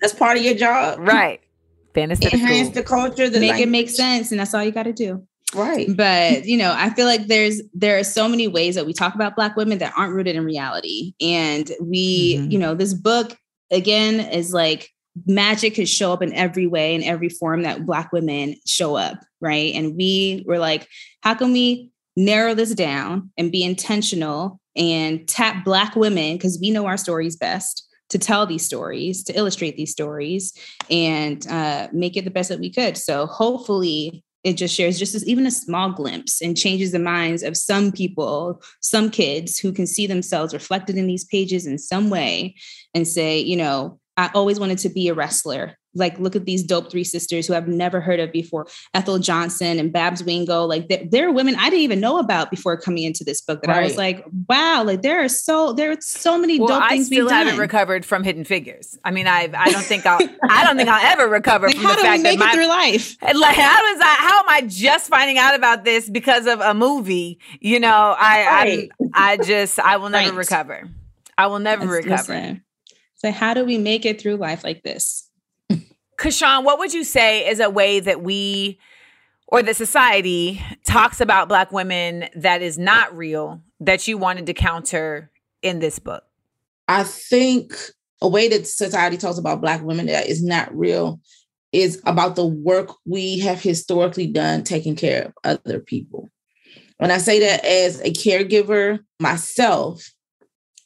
[0.00, 1.40] That's part of your job, right?
[1.94, 4.92] Fantasy enhance the culture, the make it make sense, and that's all you got to
[4.92, 5.26] do.
[5.54, 5.88] Right.
[5.94, 9.14] But, you know, I feel like there's there are so many ways that we talk
[9.14, 11.14] about black women that aren't rooted in reality.
[11.20, 12.50] And we, mm-hmm.
[12.50, 13.36] you know, this book
[13.70, 14.90] again is like
[15.26, 19.18] magic could show up in every way in every form that black women show up,
[19.40, 19.74] right?
[19.74, 20.88] And we were like,
[21.20, 26.70] how can we narrow this down and be intentional and tap black women because we
[26.70, 30.52] know our stories best to tell these stories, to illustrate these stories,
[30.90, 32.96] and uh, make it the best that we could.
[32.96, 37.42] So hopefully, it just shares just as, even a small glimpse and changes the minds
[37.42, 42.10] of some people, some kids who can see themselves reflected in these pages in some
[42.10, 42.54] way,
[42.94, 46.62] and say, you know, I always wanted to be a wrestler like look at these
[46.62, 50.88] dope three sisters who I've never heard of before Ethel Johnson and Babs Wingo like
[50.88, 53.80] they're, they're women I didn't even know about before coming into this book that right.
[53.80, 56.88] I was like wow like there are so there are so many well, dope I
[56.90, 60.20] things I still haven't recovered from Hidden Figures I mean I I don't think I'll
[60.48, 63.56] I don't think I'll ever recover like, from the fact that my through life like
[63.56, 67.38] how does I how am I just finding out about this because of a movie
[67.60, 68.90] you know I right.
[69.14, 70.38] I, I just I will never right.
[70.38, 70.88] recover
[71.36, 72.64] I will never Let's recover listen.
[73.14, 75.28] so how do we make it through life like this
[76.22, 78.78] CaShawn, what would you say is a way that we
[79.48, 84.54] or the society talks about Black women that is not real that you wanted to
[84.54, 85.32] counter
[85.62, 86.22] in this book?
[86.86, 87.74] I think
[88.20, 91.20] a way that society talks about Black women that is not real
[91.72, 96.30] is about the work we have historically done taking care of other people.
[96.98, 100.12] When I say that as a caregiver myself,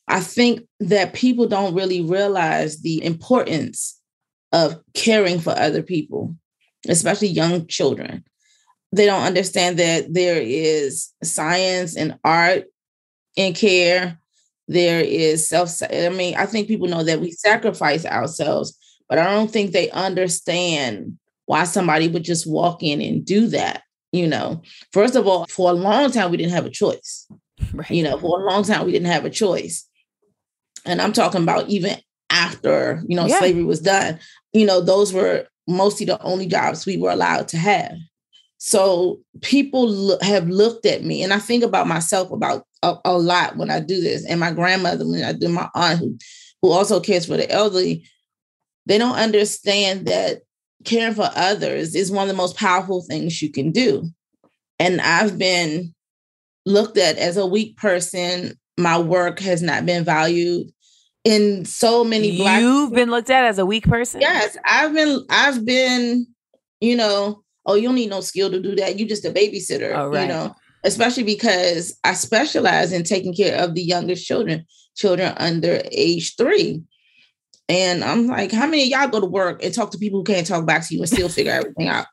[0.09, 3.95] I think that people don't really realize the importance
[4.52, 6.37] of caring for other people,
[6.88, 8.24] especially young children.
[8.92, 12.64] They don't understand that there is science and art
[13.37, 14.18] in care.
[14.68, 18.76] There is self, I mean, I think people know that we sacrifice ourselves,
[19.09, 23.82] but I don't think they understand why somebody would just walk in and do that.
[24.12, 27.26] You know, first of all, for a long time, we didn't have a choice.
[27.72, 27.90] Right.
[27.90, 29.88] You know, for a long time, we didn't have a choice.
[30.85, 31.96] And I'm talking about even
[32.30, 33.38] after, you know, yeah.
[33.38, 34.18] slavery was done,
[34.52, 37.92] you know, those were mostly the only jobs we were allowed to have.
[38.58, 43.18] So people lo- have looked at me, and I think about myself about a, a,
[43.18, 44.24] lot when I do this.
[44.26, 46.18] And my grandmother, when I do my aunt, who,
[46.62, 48.08] who also cares for the elderly,
[48.86, 50.42] they don't understand that
[50.84, 54.08] caring for others is one of the most powerful things you can do.
[54.78, 55.94] And I've been
[56.64, 58.58] looked at as a weak person.
[58.78, 60.70] My work has not been valued
[61.26, 64.20] in so many black You've been looked at as a weak person?
[64.20, 66.24] Yes, I've been I've been,
[66.80, 68.96] you know, oh, you don't need no skill to do that.
[68.96, 70.22] You just a babysitter, oh, right.
[70.22, 70.54] you know.
[70.84, 76.80] Especially because I specialize in taking care of the youngest children, children under age 3.
[77.68, 80.46] And I'm like, how many y'all go to work and talk to people who can't
[80.46, 82.06] talk back to you and still figure everything out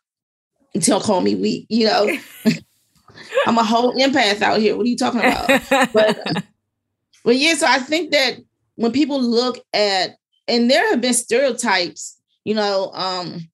[0.73, 1.67] until call me weak?
[1.69, 2.17] You know,
[3.45, 4.75] I'm a whole empath out here.
[4.75, 5.93] What are you talking about?
[5.93, 6.43] But,
[7.23, 8.37] but yeah, so I think that
[8.75, 10.15] when people look at,
[10.47, 13.49] and there have been stereotypes, you know, um,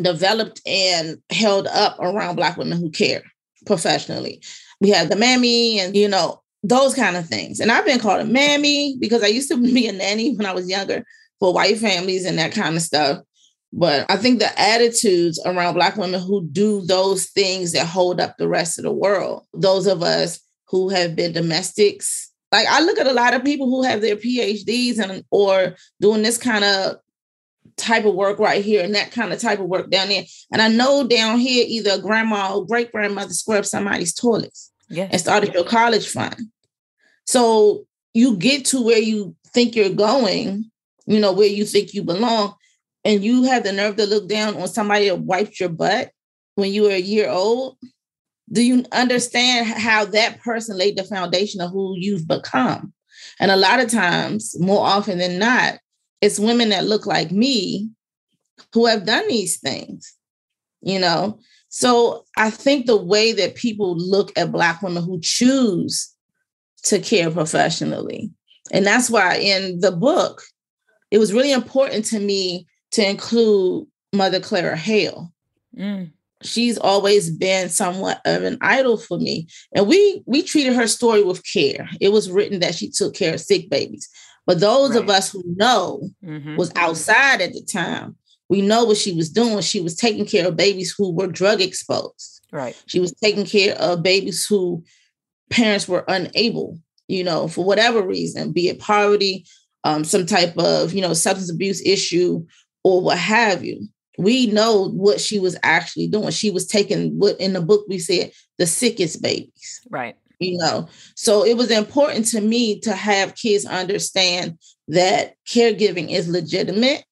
[0.00, 3.22] developed and held up around Black women who care
[3.66, 4.42] professionally.
[4.80, 7.60] We have the mammy and, you know, those kind of things.
[7.60, 10.54] And I've been called a mammy because I used to be a nanny when I
[10.54, 11.04] was younger
[11.38, 13.20] for white families and that kind of stuff.
[13.72, 18.36] But I think the attitudes around Black women who do those things that hold up
[18.36, 22.98] the rest of the world, those of us who have been domestics, like I look
[22.98, 26.96] at a lot of people who have their PhDs and or doing this kind of
[27.76, 30.24] type of work right here and that kind of type of work down there.
[30.52, 35.10] And I know down here, either grandma or great grandmother scrubbed somebody's toilets yes.
[35.12, 36.36] and started your college fund.
[37.24, 40.70] So you get to where you think you're going
[41.10, 42.54] you know, where you think you belong,
[43.04, 46.12] and you have the nerve to look down on somebody that wiped your butt
[46.54, 47.78] when you were a year old,
[48.52, 52.92] do you understand how that person laid the foundation of who you've become?
[53.38, 55.78] And a lot of times, more often than not,
[56.20, 57.90] it's women that look like me
[58.74, 60.14] who have done these things,
[60.82, 61.38] you know?
[61.68, 66.12] So I think the way that people look at Black women who choose
[66.84, 68.30] to care professionally,
[68.72, 70.42] and that's why in the book,
[71.10, 75.32] it was really important to me to include Mother Clara Hale.
[75.76, 76.10] Mm.
[76.42, 79.46] She's always been somewhat of an idol for me.
[79.74, 81.88] And we we treated her story with care.
[82.00, 84.08] It was written that she took care of sick babies.
[84.46, 85.02] But those right.
[85.02, 86.56] of us who know mm-hmm.
[86.56, 88.16] was outside at the time,
[88.48, 89.60] we know what she was doing.
[89.60, 92.40] She was taking care of babies who were drug exposed.
[92.50, 92.80] Right.
[92.86, 94.82] She was taking care of babies who
[95.50, 99.44] parents were unable, you know, for whatever reason, be it poverty,
[99.84, 102.44] um, some type of you know substance abuse issue
[102.84, 106.30] or what have you we know what she was actually doing.
[106.30, 110.16] She was taking what in the book we said the sickest babies right.
[110.38, 110.88] you know?
[111.14, 117.04] So it was important to me to have kids understand that caregiving is legitimate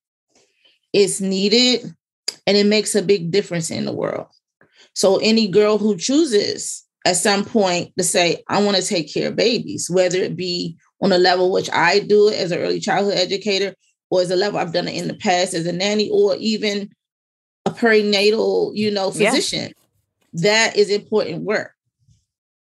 [0.95, 1.85] it's needed
[2.47, 4.27] and it makes a big difference in the world.
[4.95, 9.29] So any girl who chooses at some point to say i want to take care
[9.29, 12.81] of babies whether it be on a level which I do it as an early
[12.81, 13.75] childhood educator,
[14.11, 16.91] or as a level I've done it in the past as a nanny, or even
[17.67, 19.67] a perinatal, you know, physician.
[19.67, 19.73] Yeah.
[20.43, 21.73] That is important work.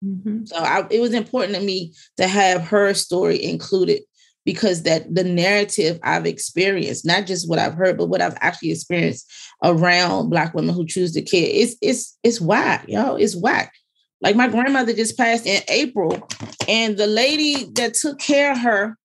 [0.03, 0.45] Mm-hmm.
[0.45, 4.01] So I, it was important to me to have her story included
[4.43, 8.71] because that the narrative I've experienced, not just what I've heard, but what I've actually
[8.71, 9.31] experienced
[9.63, 13.73] around Black women who choose to care, it's it's it's whack, yo, it's whack.
[14.21, 16.27] Like my grandmother just passed in April,
[16.67, 18.97] and the lady that took care of her,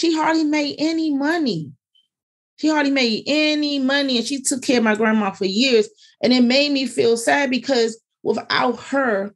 [0.00, 1.70] she hardly made any money.
[2.56, 5.90] She hardly made any money, and she took care of my grandma for years.
[6.22, 9.34] And it made me feel sad because without her,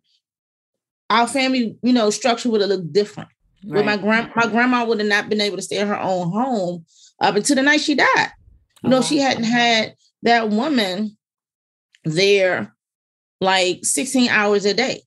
[1.11, 3.29] our family, you know, structure would have looked different.
[3.63, 3.77] Right.
[3.77, 6.33] With my grand, my grandma would have not been able to stay in her own
[6.33, 6.87] home
[7.21, 8.33] up until the night she died.
[8.83, 11.19] You know, she oh, hadn't had that woman
[12.05, 12.75] there
[13.39, 15.03] like 16 hours a day.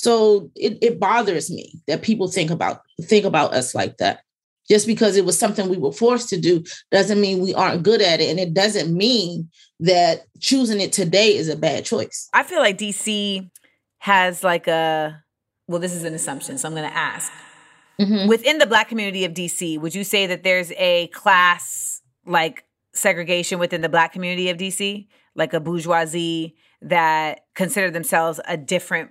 [0.00, 4.22] So it, it bothers me that people think about think about us like that.
[4.66, 8.00] Just because it was something we were forced to do doesn't mean we aren't good
[8.00, 8.30] at it.
[8.30, 12.30] And it doesn't mean that choosing it today is a bad choice.
[12.32, 13.50] I feel like DC
[13.98, 15.22] has like a
[15.68, 17.30] well, this is an assumption, so I'm going to ask.
[18.00, 18.26] Mhm.
[18.26, 23.58] Within the black community of DC, would you say that there's a class like segregation
[23.58, 29.10] within the black community of DC, like a bourgeoisie that consider themselves a different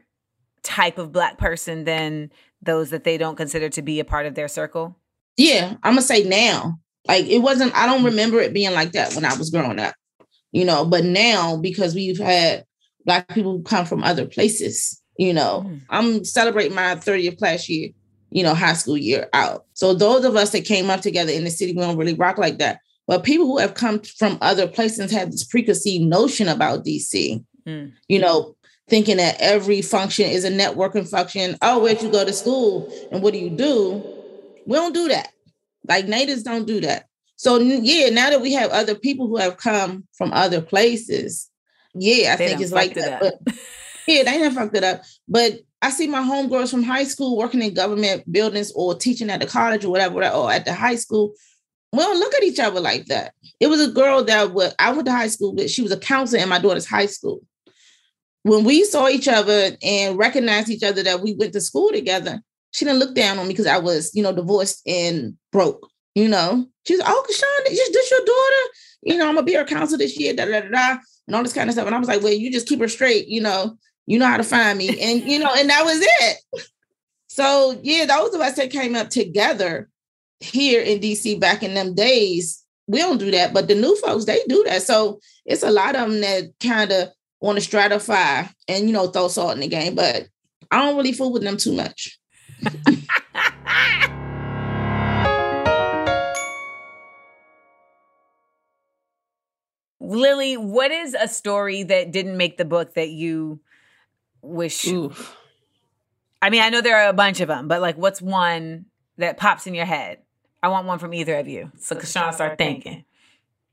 [0.63, 2.31] type of black person than
[2.61, 4.95] those that they don't consider to be a part of their circle?
[5.37, 6.79] Yeah, I'm gonna say now.
[7.07, 7.73] Like it wasn't.
[7.75, 9.95] I don't remember it being like that when I was growing up.
[10.51, 12.65] You know, but now because we've had
[13.05, 15.01] black people come from other places.
[15.17, 15.81] You know, Mm.
[15.89, 17.89] I'm celebrating my 30th class year.
[18.31, 19.65] You know, high school year out.
[19.73, 22.37] So those of us that came up together in the city, we don't really rock
[22.37, 22.79] like that.
[23.07, 27.43] But people who have come from other places have this preconceived notion about DC.
[27.65, 27.91] Mm.
[28.07, 28.55] You know,
[28.89, 31.57] thinking that every function is a networking function.
[31.61, 34.07] Oh, where'd you go to school and what do you do?
[34.65, 35.29] We don't do that.
[35.87, 37.05] Like natives don't do that.
[37.35, 41.49] So yeah, now that we have other people who have come from other places,
[41.93, 43.21] yeah, I They think it's like it that.
[43.21, 43.35] But
[44.07, 45.01] yeah, they done fucked it up.
[45.27, 49.39] But I see my homegirls from high school working in government buildings or teaching at
[49.39, 51.33] the college or whatever, or at the high school.
[51.93, 53.33] We don't look at each other like that.
[53.59, 55.71] It was a girl that I went to high school with.
[55.71, 57.41] She was a counselor in my daughter's high school.
[58.43, 62.41] When we saw each other and recognized each other that we went to school together,
[62.71, 65.89] she didn't look down on me because I was, you know, divorced and broke.
[66.15, 68.71] You know, she's oh, CaShawn, is this your daughter?
[69.03, 71.43] You know, I'm gonna be her counselor this year, da da da da, and all
[71.43, 71.85] this kind of stuff.
[71.85, 73.27] And I was like, well, you just keep her straight.
[73.27, 76.65] You know, you know how to find me, and you know, and that was it.
[77.31, 79.87] So yeah, those of us that came up together
[80.39, 84.25] here in DC back in them days, we don't do that, but the new folks
[84.25, 84.81] they do that.
[84.81, 87.09] So it's a lot of them that kind of
[87.39, 90.27] want to stratify and you know throw salt in the game, but
[90.71, 92.19] I don't really fool with them too much.
[100.01, 103.59] Lily, what is a story that didn't make the book that you
[104.41, 104.87] wish?
[104.87, 105.35] Oof.
[106.41, 108.85] I mean, I know there are a bunch of them, but like, what's one
[109.17, 110.19] that pops in your head?
[110.63, 111.71] I want one from either of you.
[111.77, 113.05] So, CaShawn, start thinking.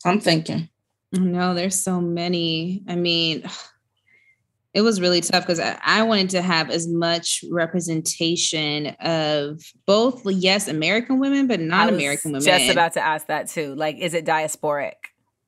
[0.05, 0.69] I'm thinking.
[1.19, 2.83] No, there's so many.
[2.89, 3.45] I mean,
[4.75, 10.69] it was really tough because I, wanted to have as much representation of both, yes,
[10.69, 12.45] American women, but not American women.
[12.45, 13.75] Just about to ask that too.
[13.75, 14.93] Like, is it diasporic?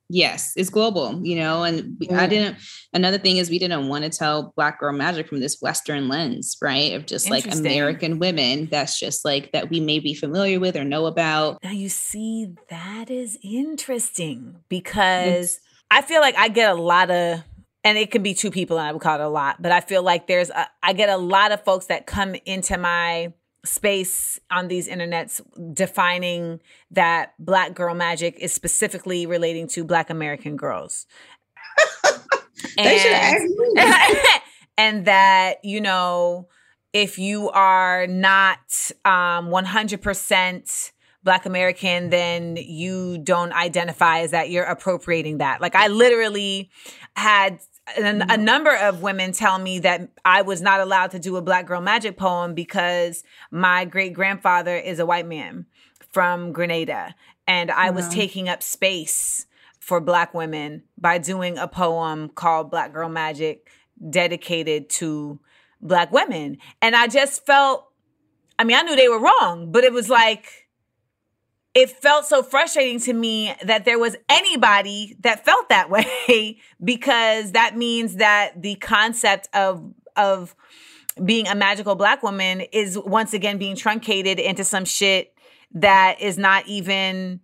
[0.08, 1.62] Yes, it's global, you know.
[1.64, 2.56] And we, I didn't.
[2.92, 6.56] Another thing is we didn't want to tell Black Girl Magic from this Western lens,
[6.62, 6.94] right?
[6.94, 8.68] Of just like American women.
[8.70, 11.62] That's just like that we may be familiar with or know about.
[11.62, 17.42] Now you see, that is interesting because I feel like I get a lot of,
[17.84, 19.80] and it can be two people, and I would call it a lot, but I
[19.80, 23.32] feel like there's, a, I get a lot of folks that come into my
[23.64, 25.40] space on these internets
[25.74, 31.06] defining that Black girl magic is specifically relating to Black American girls.
[32.76, 34.20] They should have And- me.
[34.78, 36.48] and that you know
[36.92, 38.58] if you are not
[39.04, 40.92] um 100%
[41.24, 46.70] black american then you don't identify as that you're appropriating that like i literally
[47.16, 47.58] had
[47.96, 48.44] a mm-hmm.
[48.44, 51.80] number of women tell me that i was not allowed to do a black girl
[51.80, 55.66] magic poem because my great grandfather is a white man
[56.10, 57.14] from grenada
[57.46, 58.12] and i was Wow.
[58.12, 59.46] taking up space
[59.78, 63.70] for black women by doing a poem called black girl magic
[64.10, 65.40] dedicated to
[65.80, 66.58] black women.
[66.82, 67.86] And I just felt,
[68.58, 70.67] I mean, I knew they were wrong, but it was like,
[71.78, 75.88] it felt so frustrating to me that there was anybody that felt that
[76.28, 80.54] way because that means that the concept of, of,
[81.24, 85.34] being a magical black woman is once again being truncated into some shit
[85.72, 87.40] that is not even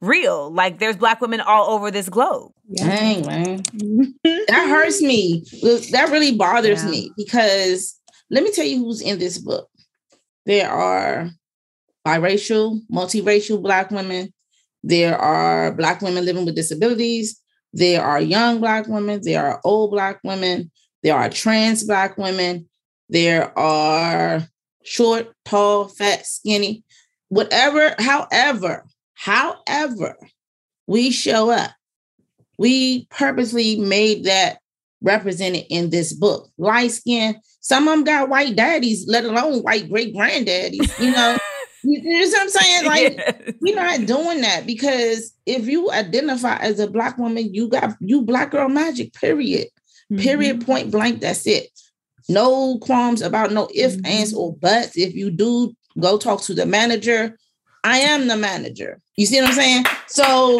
[0.00, 0.50] real.
[0.50, 2.52] Like there's black women all over this globe.
[2.74, 3.62] Dang, man.
[4.24, 5.44] that hurts me.
[5.92, 6.90] That really bothers Yeah.
[6.90, 8.00] me because
[8.30, 9.68] let me tell you who's in this book.
[10.46, 11.28] There are
[12.18, 14.32] biracial, multiracial Black women.
[14.82, 17.40] There are Black women living with disabilities.
[17.72, 19.20] There are young Black women.
[19.22, 20.70] There are old Black women.
[21.02, 22.68] There are trans Black women.
[23.08, 24.46] There are
[24.82, 26.84] short, tall, fat, skinny,
[27.28, 28.84] whatever, however,
[29.14, 30.16] however
[30.86, 31.70] we show up
[32.60, 34.58] we purposely made that
[35.00, 36.50] represented in this book.
[36.58, 41.02] Light skin, some of them got white daddies, let alone white great granddaddies.
[41.02, 41.38] You know,
[41.82, 42.84] you, know what I'm saying?
[42.86, 43.16] Like,
[43.46, 43.52] Yeah.
[43.60, 48.22] we're not doing that because if you identify as a black woman, you got you
[48.22, 49.12] black girl magic.
[49.14, 49.68] Period.
[50.16, 50.64] Period.
[50.66, 51.20] Point blank.
[51.20, 51.68] That's it.
[52.28, 54.06] No qualms about no if, Mhm.
[54.06, 54.96] ands, or buts.
[54.96, 57.36] If you do, go talk to the manager.
[57.82, 59.00] I am the manager.
[59.16, 59.84] You see what I'm saying?
[60.06, 60.58] So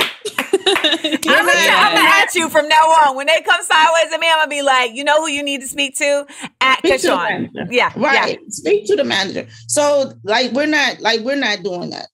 [0.67, 3.17] I'm gonna, I'm at you from now on.
[3.17, 5.61] When they come sideways at me, I'm gonna be like, you know who you need
[5.63, 6.27] to speak to?
[6.61, 7.29] At Speak to the CaShawn.
[7.55, 7.67] manager.
[7.73, 8.39] Yeah, Right.
[8.53, 9.47] Speak to the manager.
[9.69, 12.09] So like we're not like we're not doing that.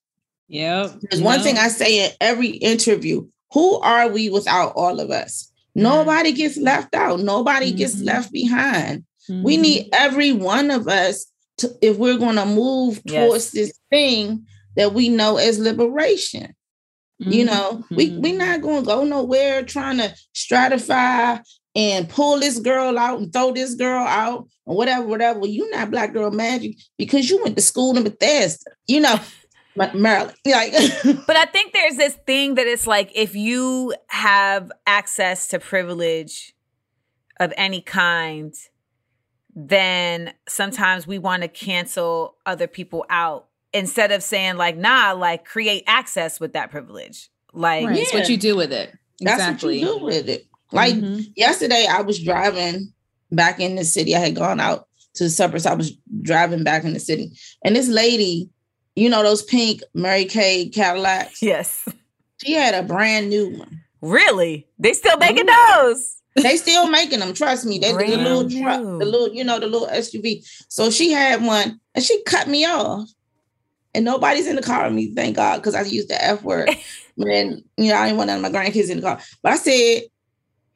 [0.49, 0.91] Yeah.
[1.11, 3.27] There's one thing I say in every interview.
[3.53, 5.51] Who are we without all of us?
[5.75, 7.21] Nobody gets left out.
[7.21, 8.07] Nobody gets Mhm.
[8.07, 9.05] left behind.
[9.31, 9.43] Mm-hmm.
[9.43, 11.27] We need every one of us
[11.59, 13.29] to, if we're going to move Yes.
[13.29, 16.55] towards this thing that we know as liberation.
[17.19, 17.55] You Mm-hmm.
[17.55, 21.41] know, we we not going to go nowhere trying to stratify
[21.75, 25.39] and pull this girl out and throw this girl out or whatever, whatever.
[25.39, 28.71] Well, you not black girl magic because you went to school in Bethesda.
[28.87, 29.19] You know,
[29.77, 30.37] Ma- Maryland.
[30.47, 30.73] Like,
[31.27, 36.55] But I think there's this thing that it's like if you have access to privilege
[37.41, 38.55] of any kind,
[39.55, 43.46] then sometimes we want to cancel other people out
[43.77, 47.29] instead of saying like, nah, like create access with that privilege.
[47.53, 47.99] Like Right.
[47.99, 48.93] It's what you do with it.
[49.21, 50.47] that's what you do with it.
[50.73, 51.31] Like Mhm.
[51.37, 52.93] yesterday, I was driving
[53.31, 54.15] back in the city.
[54.17, 55.65] I had gone out to the suburbs.
[55.67, 57.31] I was driving back in the city,
[57.65, 58.51] and this lady,
[58.97, 61.41] you know, those pink Mary Kay Cadillacs.
[61.43, 61.85] yes.
[62.45, 63.81] She had a brand new one.
[64.03, 64.67] Really?
[64.79, 65.83] They still making Mm-hmm.
[65.87, 66.13] those.
[66.37, 67.33] They still making them.
[67.33, 67.79] Trust me.
[67.79, 70.43] They the little truck, the little, you know, the little SUV.
[70.69, 73.09] So she had one, and she cut me off.
[73.97, 76.69] And nobody's in the car with me, thank God, because I used the F word.
[77.17, 79.19] and you know, I didn't want none of my grandkids in the car.
[79.43, 80.03] But I said,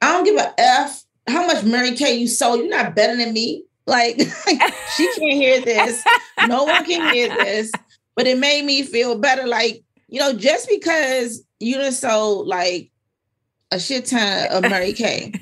[0.01, 2.59] I don't give a F how much Mary Kay you sold.
[2.59, 3.63] You're not better than me.
[3.85, 4.19] Like
[4.97, 6.03] she can't hear this.
[6.47, 7.71] No one can hear this.
[8.15, 9.45] But it made me feel better.
[9.45, 12.89] Like, you know, just because you done sold like
[13.71, 15.33] a shit ton of Mary Kay.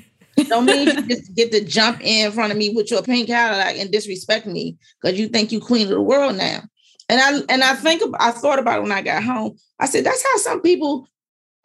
[0.48, 3.78] Don't mean you just get to jump in front of me with your pink Cadillac
[3.78, 6.62] and disrespect me because you think you queen of the world now.
[7.10, 9.56] And I and I think I thought about it when I got home.
[9.80, 11.08] I said that's how some people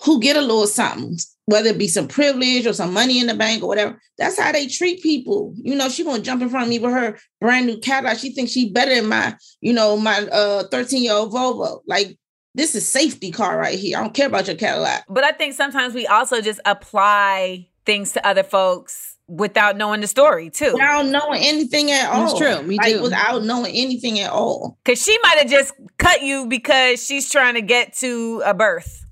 [0.04, 3.36] who get a little something, whether it be some privilege or some money in the
[3.36, 5.54] bank or whatever, that's how they treat people.
[5.56, 8.18] You know, she gonna jump in front of me with her brand new Cadillac.
[8.18, 11.82] She thinks she better than my, you know, my uh 13 year old Volvo.
[11.86, 12.18] Like
[12.56, 14.00] this is safety car right here.
[14.00, 15.06] I don't care about your Cadillac.
[15.08, 20.08] But I think sometimes we also just apply things to other folks without knowing the
[20.08, 20.74] story too.
[20.74, 22.28] Without knowing anything at all.
[22.28, 22.68] That's true.
[22.68, 23.02] We like, do.
[23.02, 24.78] Without knowing anything at all.
[24.86, 29.06] Cause she might have just cut you because she's trying to get to a birth.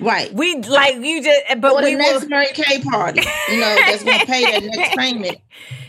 [0.00, 0.32] Right.
[0.32, 2.28] We like you just, eh, but Or we the next will.
[2.28, 5.38] Mary Kay party, you know, that's gonna pay that next payment.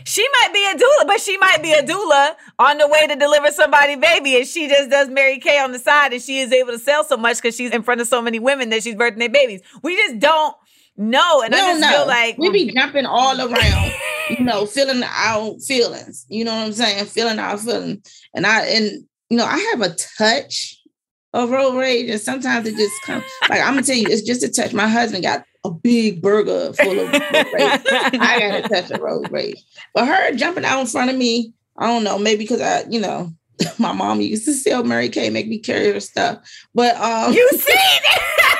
[0.04, 3.14] She might be a doula, but she might be a doula on the way to
[3.14, 6.52] deliver somebody baby, and she just does Mary Kay on the side, and she is
[6.52, 8.96] able to sell so much because she's in front of so many women that she's
[8.96, 9.60] birthing their babies.
[9.82, 10.56] We just don't
[11.00, 11.98] know, and we I don't just know.
[11.98, 13.92] feel like we be jumping all around,
[14.30, 16.26] you know, feeling our feelings.
[16.28, 17.06] You know what I'm saying?
[17.06, 18.22] Feeling our feelings.
[18.34, 20.76] And I and you know, I have a touch
[21.32, 24.42] of road rage, and sometimes it just comes like I'm gonna tell you, it's just
[24.42, 24.72] a touch.
[24.72, 27.80] My husband got a big burger full of road rage.
[27.92, 29.62] I got a touch of road rage.
[29.94, 33.00] But her jumping out in front of me, I don't know, maybe because I, you
[33.00, 33.32] know,
[33.78, 36.38] my mom used to sell Mary Kay, make me carry her stuff.
[36.74, 38.59] But um You see that?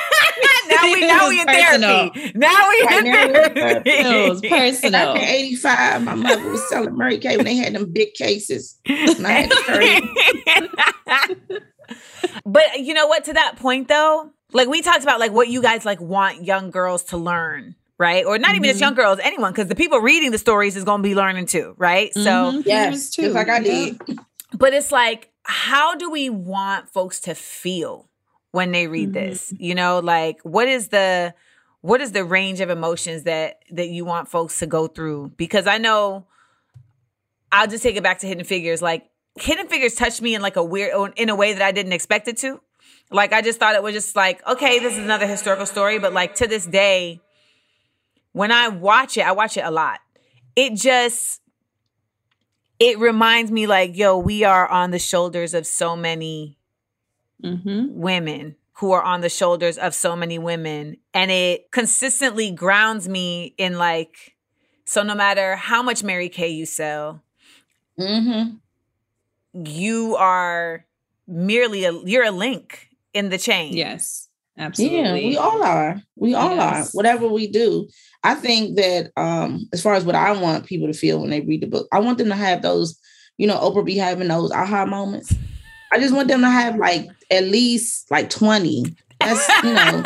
[0.71, 2.11] Now we now we in Personal.
[2.13, 2.31] therapy.
[2.35, 3.13] Now we Right, in now
[3.53, 3.89] therapy.
[3.89, 5.13] It was personal.
[5.15, 8.79] Back in 85, my mother was selling Mary Kay when they had them big cases.
[8.87, 10.01] And I had to carry
[12.45, 13.25] but you know what?
[13.25, 16.71] To that point though, like we talked about, like what you guys like want young
[16.71, 18.25] girls to learn, right?
[18.25, 18.81] Or not even just Mhm.
[18.81, 21.73] young girls, anyone, because the people reading the stories is going to be learning too,
[21.77, 22.13] right?
[22.13, 22.63] So, Mhm.
[22.65, 23.23] Yes, too.
[23.23, 23.85] just like I Yeah.
[24.07, 24.19] did.
[24.53, 28.09] but it's like, how do we want folks to feel
[28.51, 29.29] when they read mm-hmm.
[29.29, 29.53] this?
[29.57, 31.33] You know, like what is the
[31.81, 35.33] what is the range of emotions that that you want folks to go through?
[35.37, 36.25] Because I know
[37.51, 38.81] I'll just take it back to Hidden Figures.
[38.81, 41.93] Like Hidden Figures touched me in like a weird in a way that I didn't
[41.93, 42.61] expect it to.
[43.09, 46.13] Like I just thought it was just like, okay, this is another historical story, but
[46.13, 47.19] like to this day,
[48.31, 49.99] when I watch it, I watch it a lot.
[50.55, 51.41] It just
[52.79, 56.57] it reminds me like, yo, we are on the shoulders of so many
[57.43, 57.91] Mhm.
[57.93, 63.53] women who are on the shoulders of so many women and it consistently grounds me
[63.57, 64.35] in like
[64.85, 67.21] so no matter how much Mary Kay you sell,
[67.99, 68.55] Mm-hmm.
[69.53, 70.85] you are
[71.27, 73.73] merely a you're a link in the chain.
[73.73, 74.27] Yes.
[74.57, 74.97] Absolutely.
[74.97, 75.29] Yeah, Absolutely.
[75.29, 76.01] we all are.
[76.17, 76.89] We all Yes.
[76.89, 76.91] are.
[76.97, 77.87] Whatever we do.
[78.23, 81.41] I think that um, as far as what I want people to feel when they
[81.41, 82.99] read the book, I want them to have those,
[83.37, 85.33] you know, Oprah be having those aha moments.
[85.91, 88.95] I just want them to have like at least like 20.
[89.19, 90.03] That's you know,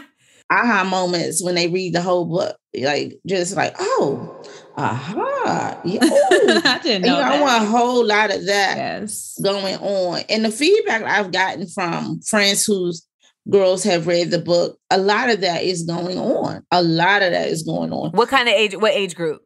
[0.50, 2.56] aha moments when they read the whole book.
[2.78, 4.42] Like just like, oh,
[4.76, 5.80] aha.
[5.84, 6.60] Yeah, oh.
[6.64, 7.18] I didn't you know.
[7.18, 9.38] know, I want a whole lot of that Yes.
[9.42, 10.22] going on.
[10.28, 13.06] And the feedback I've gotten from friends whose
[13.50, 14.78] girls have read the book.
[14.90, 16.62] A lot of that is going on.
[16.70, 18.10] A lot of that is going on.
[18.12, 18.76] What kind of age?
[18.76, 19.40] What age group?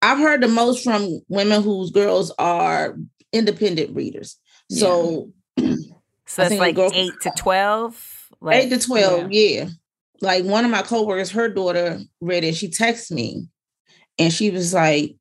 [0.00, 2.96] I've heard the most from women whose girls are
[3.32, 4.38] independent readers.
[4.70, 5.74] So, yeah.
[6.26, 8.28] so it's like girl, eight to twelve.
[8.40, 9.62] Like, eight to twelve, yeah.
[9.62, 9.68] yeah.
[10.20, 12.54] Like one of my coworkers, her daughter read it.
[12.54, 13.46] She texted me,
[14.18, 15.16] and she was like,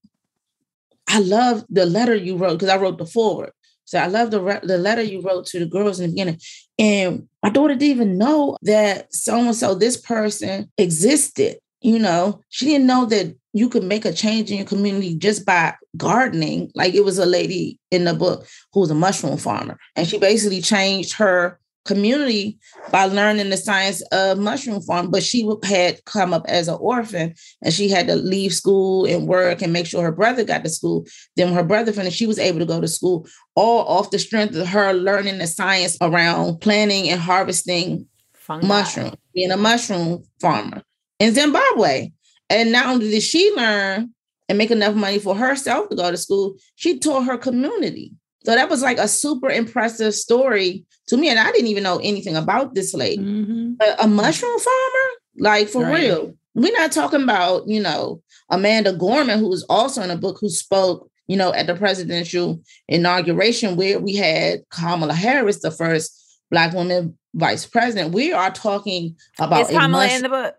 [1.07, 3.51] "I love the letter you wrote because I wrote the forward."
[3.85, 6.39] So I love the re- the letter you wrote to the girls in the beginning,
[6.79, 11.57] and my daughter didn't even know that so and so this person existed.
[11.81, 15.45] You know, she didn't know that you could make a change in your community just
[15.45, 16.72] by gardening.
[16.76, 20.18] Like it was a lady in the book who was a mushroom farmer, and she
[20.18, 22.58] basically changed her community
[22.91, 27.34] by learning the science of mushroom farm but she had come up as an orphan
[27.62, 30.70] and she had to leave school and work and make sure her brother got to
[30.70, 34.20] school then her brother finished she was able to go to school all off the
[34.20, 38.66] strength of her learning the science around planting and harvesting Fungi.
[38.66, 40.82] mushroom being a mushroom farmer
[41.20, 42.10] in zimbabwe
[42.54, 44.14] and not only did she learn
[44.49, 48.14] and make enough money for herself to go to school she taught her community
[48.45, 51.30] so that was like a super impressive story to me.
[51.30, 53.24] And I didn't even know anything about this lady.
[53.24, 53.74] Mm-hmm.
[53.82, 55.10] A, a, mushroom farmer?
[55.38, 56.01] Like for right.
[56.01, 56.34] real.
[56.54, 60.49] We're not talking about, you know, Amanda Gorman, who was also in a book who
[60.49, 66.74] spoke, you know, at the presidential inauguration where we had Kamala Harris, the first black
[66.74, 68.14] woman vice president.
[68.14, 70.56] We are talking about Is Kamala in the book?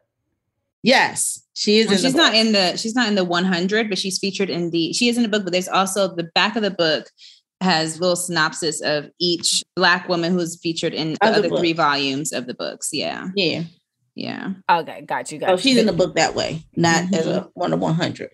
[0.82, 1.88] Yes, she is.
[1.88, 4.92] Well, she's not in the she's not in the 100, but she's featured in the
[4.92, 5.44] she is in the book.
[5.44, 7.06] But there's also the back of the book
[7.60, 12.46] has little synopsis of each black woman who's featured in the other, three volumes of
[12.46, 12.90] the books.
[12.92, 13.28] Yeah.
[13.34, 13.62] Yeah.
[14.14, 14.52] Yeah.
[14.70, 15.38] Okay, got you.
[15.38, 15.58] Got oh, you.
[15.58, 17.14] she's in the book that way, not mm-hmm.
[17.14, 18.30] as a one of one hundred.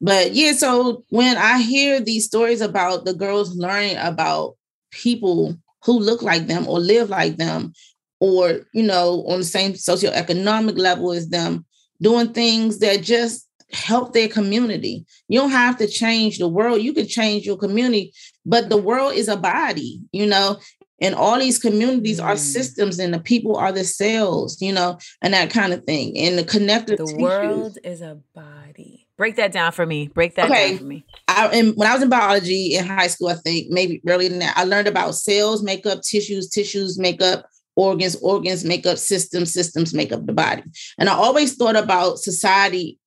[0.00, 4.56] But yeah, so when I hear these stories about the girls learning about
[4.90, 7.72] people who look like them or live like them,
[8.20, 11.64] or you know, on the same socioeconomic level as them,
[12.00, 15.04] doing things that just help their community.
[15.28, 16.82] You don't have to change the world.
[16.82, 18.12] You can change your community,
[18.46, 20.58] but the world is a body, you know,
[21.00, 22.24] and all these communities mm.
[22.24, 26.16] are systems and the people are the cells, you know, and that kind of thing.
[26.16, 27.20] And the connective The tissues.
[27.20, 29.06] world is a body.
[29.16, 30.08] Break that down for me.
[30.08, 30.70] Break that okay.
[30.70, 31.04] down for me.
[31.28, 34.40] I and when I was in biology in high school, I think maybe earlier than
[34.40, 37.46] that, I learned about cells make up tissues, tissues make up
[37.76, 40.62] organs, organs make up systems, systems make up the body.
[40.98, 42.98] And I always thought about society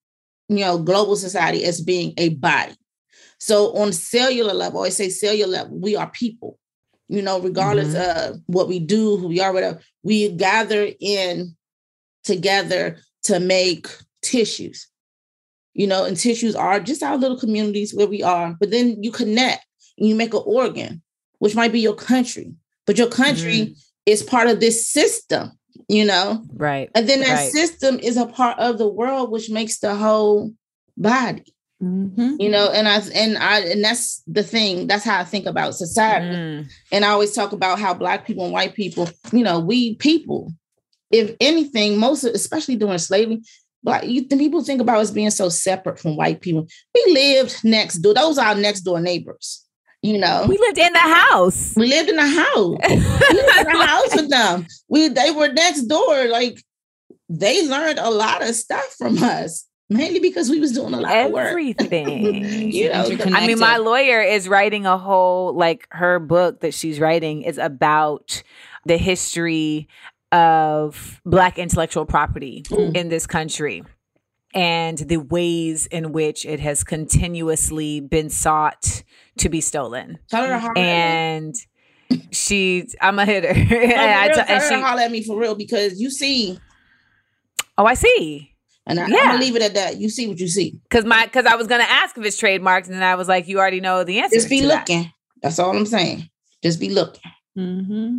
[0.49, 2.73] you know, global society as being a body.
[3.39, 6.57] So on cellular level, I say cellular level, we are people.
[7.09, 8.33] You know, regardless mm-hmm.
[8.33, 11.55] of what we do, who we are, whatever, we gather in
[12.25, 13.87] together to make
[14.21, 14.87] tissues.
[15.73, 18.57] You know, and tissues are just our little communities where we are.
[18.59, 19.65] But then you connect
[19.97, 21.01] and you make an organ,
[21.39, 22.51] which might be your country.
[22.85, 23.73] But your country mm-hmm.
[24.07, 25.51] Is part of this system
[25.87, 26.43] you know?
[26.53, 26.89] Right.
[26.95, 27.51] And then that right.
[27.51, 30.51] system is a part of the world, which makes the whole
[30.95, 31.53] body.
[31.81, 32.35] Mm-hmm.
[32.39, 34.87] You know, and I and I and that's the thing.
[34.87, 36.35] That's how I think about society.
[36.35, 36.71] Mm.
[36.91, 40.51] And I always talk about how black people and white people, you know, we people.
[41.11, 43.43] If anything, most of, especially during slavery,
[43.83, 46.67] black you, people think about us being so separate from white people.
[46.95, 49.63] We lived next door; those are our next door neighbors.
[50.07, 51.73] You know, we lived in the house.
[51.75, 52.77] We lived in the house.
[52.89, 54.65] we lived in the house with them.
[54.87, 56.27] We they were next door.
[56.27, 56.63] Like
[57.27, 61.11] they learned a lot of stuff from us mainly because we was doing a lot
[61.11, 61.27] everything.
[61.27, 61.49] of work.
[61.49, 66.73] Everything, you know, I mean, my lawyer is writing a whole like her book that
[66.73, 68.43] she's writing is about
[68.85, 69.89] the history
[70.31, 72.95] of black intellectual property mm.
[72.95, 73.83] in this country
[74.53, 79.03] and the ways in which it has continuously been sought
[79.37, 80.19] to be stolen.
[80.29, 81.55] Tell her to and
[82.31, 83.53] she, I'm a hitter.
[83.53, 86.59] No, and I t- and she holler at me for real because you see.
[87.77, 88.53] Oh, I see.
[88.87, 89.17] And I, yeah.
[89.17, 89.97] I'm gonna leave it at that.
[89.97, 90.79] You see what you see.
[90.89, 93.47] Cause my, cause I was gonna ask if it's trademarked, and then I was like,
[93.47, 94.37] you already know the answer.
[94.37, 95.03] Just be looking.
[95.03, 95.11] That.
[95.43, 96.29] That's all I'm saying.
[96.63, 97.21] Just be looking.
[97.57, 98.17] Mm-hmm.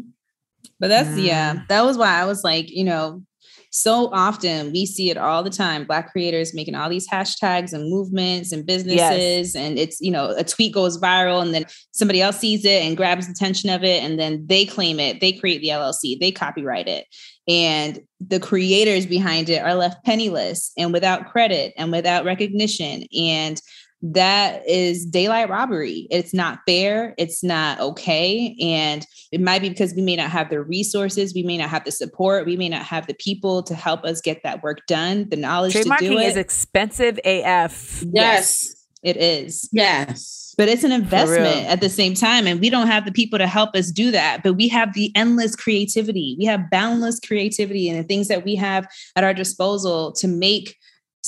[0.78, 1.24] But that's mm.
[1.24, 1.62] yeah.
[1.68, 3.22] That was why I was like, you know,
[3.70, 7.90] so often we see it all the time black creators making all these hashtags and
[7.90, 9.54] movements and businesses yes.
[9.54, 12.96] and it's you know a tweet goes viral and then somebody else sees it and
[12.96, 16.88] grabs attention of it and then they claim it they create the llc they copyright
[16.88, 17.06] it
[17.46, 23.60] and the creators behind it are left penniless and without credit and without recognition and
[24.00, 26.06] that is daylight robbery.
[26.10, 27.14] It's not fair.
[27.18, 28.56] It's not okay.
[28.60, 31.84] And it might be because we may not have the resources, we may not have
[31.84, 35.28] the support, we may not have the people to help us get that work done,
[35.28, 36.26] the knowledge to do it.
[36.26, 38.04] is expensive AF.
[38.12, 38.74] Yes.
[39.02, 39.68] It is.
[39.72, 40.54] Yes.
[40.58, 42.48] But it's an investment at the same time.
[42.48, 44.42] And we don't have the people to help us do that.
[44.42, 46.34] But we have the endless creativity.
[46.36, 50.76] We have boundless creativity and the things that we have at our disposal to make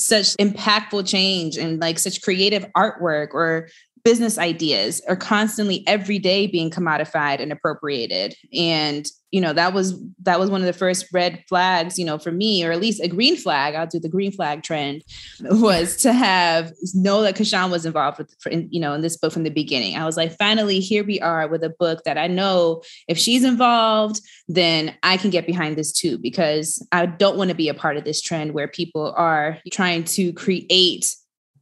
[0.07, 3.69] such impactful change and like such creative artwork or
[4.03, 8.35] business ideas are constantly every day being commodified and appropriated.
[8.53, 12.17] And you know that was that was one of the first red flags you know
[12.17, 15.03] for me or at least a green flag i'll do the green flag trend
[15.41, 18.35] was to have know that cashawn was involved with
[18.69, 19.95] you know in this book from the beginning.
[19.95, 23.43] I was like finally here we are with a book that i know if she's
[23.43, 27.73] involved then i can get behind this too because i don't want to be a
[27.73, 31.15] part of this trend where people are trying to create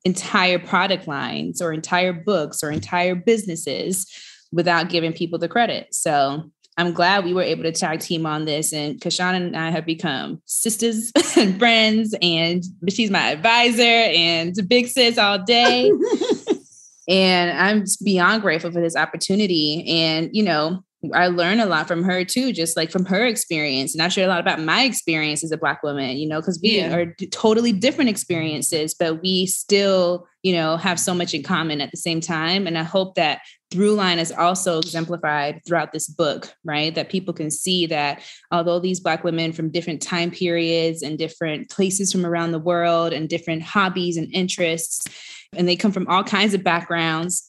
[0.06, 4.06] entire product lines or entire books or entire businesses
[4.52, 5.88] without giving people the credit.
[5.94, 8.72] So I'm glad we were able to tag team on this.
[8.72, 14.88] And CaShawn and I have become sisters and friends, and she's my advisor and big
[14.88, 15.92] sis all day.
[17.10, 19.86] and I'm beyond grateful for this opportunity.
[19.90, 20.84] And, you know,
[21.14, 23.96] I learn a lot from her too, just like from her experience.
[23.96, 26.60] And I share a lot about my experience as a Black woman, you know, because
[26.62, 26.94] we yeah.
[26.94, 31.92] are totally different experiences, but we still, you know, have so much in common at
[31.92, 32.68] the same time.
[32.68, 33.40] And I hope that
[33.72, 36.94] through line is also exemplified throughout this book, right?
[36.94, 38.22] That people can see that
[38.52, 43.14] although these Black women from different time periods and different places from around the world
[43.14, 45.08] and different hobbies and interests,
[45.54, 47.49] and they come from all kinds of backgrounds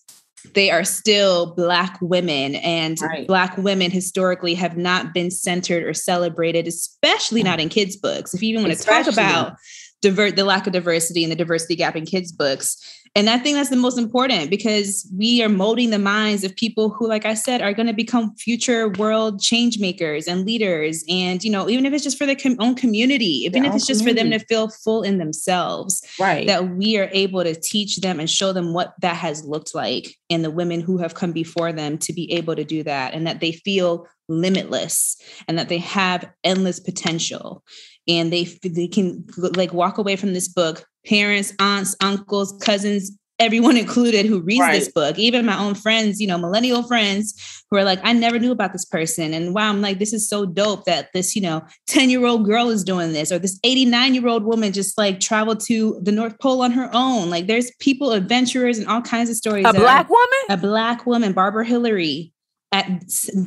[0.54, 3.26] they are still black women and right.
[3.26, 8.42] black women historically have not been centered or celebrated especially not in kids books if
[8.42, 9.56] you even want to talk about
[10.02, 12.76] divert the lack of diversity and the diversity gap in kids books
[13.16, 16.90] and I think that's the most important because we are molding the minds of people
[16.90, 21.02] who, like I said, are going to become future world change makers and leaders.
[21.08, 23.76] And, you know, even if it's just for their com- own community, even their if
[23.76, 24.28] it's just community.
[24.28, 26.46] for them to feel full in themselves, right?
[26.46, 30.16] That we are able to teach them and show them what that has looked like
[30.28, 33.26] and the women who have come before them to be able to do that and
[33.26, 35.16] that they feel limitless
[35.48, 37.64] and that they have endless potential
[38.10, 39.24] and they they can
[39.56, 40.84] like walk away from this book.
[41.06, 44.78] Parents aunts uncles cousins everyone included who reads right.
[44.78, 45.18] this book.
[45.18, 48.72] Even my own friends you know millennial friends who are like i never knew about
[48.72, 49.32] this person.
[49.32, 52.44] And wow i'm like this is so dope that this you know 10 year old
[52.44, 56.12] girl is doing this or this 89 year old woman just like traveled to the
[56.12, 57.30] north pole on her own.
[57.30, 60.44] Like there's people adventurers and all kinds of stories a black woman?
[60.50, 62.32] A black woman barbara hillary
[62.72, 62.86] at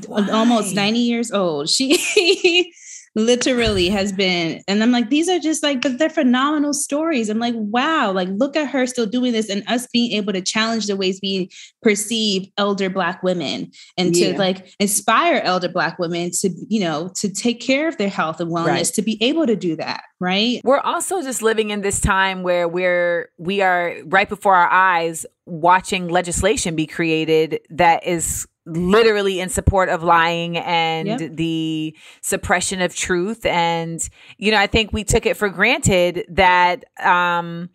[0.07, 0.30] Why?
[0.32, 1.70] almost 90 years old.
[1.70, 2.74] She
[3.16, 7.38] literally has been and i'm like these are just like but they're phenomenal stories i'm
[7.38, 10.88] like wow like look at her still doing this and us being able to challenge
[10.88, 11.47] the ways we
[11.84, 14.32] perceive elder black women and yeah.
[14.32, 18.39] to like inspire elder black women to you know to take care of their health
[18.39, 18.86] and wellness right.
[18.86, 22.68] to be able to do that right we're also just living in this time where
[22.68, 29.49] we're we are right before our eyes watching legislation be created that is literally in
[29.49, 31.32] support of lying and yep.
[31.34, 36.86] the suppression of truth and you know i think we took it for granted that
[37.03, 37.70] um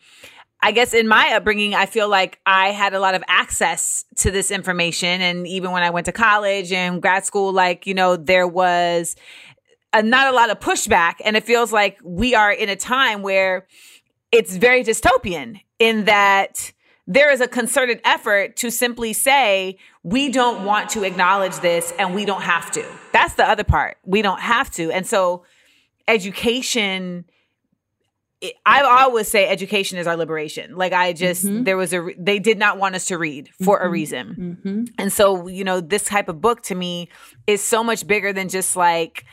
[0.61, 4.31] I guess in my upbringing, I feel like I had a lot of access to
[4.31, 5.21] this information.
[5.21, 9.15] And even when I went to college and grad school, like, you know, there was
[9.93, 11.15] a, not a lot of pushback.
[11.25, 13.69] And it feels like we are in a time where
[14.33, 16.73] it's very dystopian in that
[17.11, 22.15] there is a concerted effort to simply say, we don't want to acknowledge this and
[22.15, 22.85] we don't have to.
[23.13, 23.97] That's the other part.
[24.05, 24.93] We don't have to.
[24.93, 25.45] And so,
[26.07, 27.25] education,
[28.67, 30.77] I always say education is our liberation.
[30.77, 31.65] Like, I just, mm-hmm.
[31.65, 33.87] there was a, they did not want us to read for mm-hmm.
[33.87, 34.61] a reason.
[34.65, 34.85] Mm-hmm.
[34.99, 37.09] And so, you know, this type of book to me
[37.47, 39.25] is so much bigger than just like,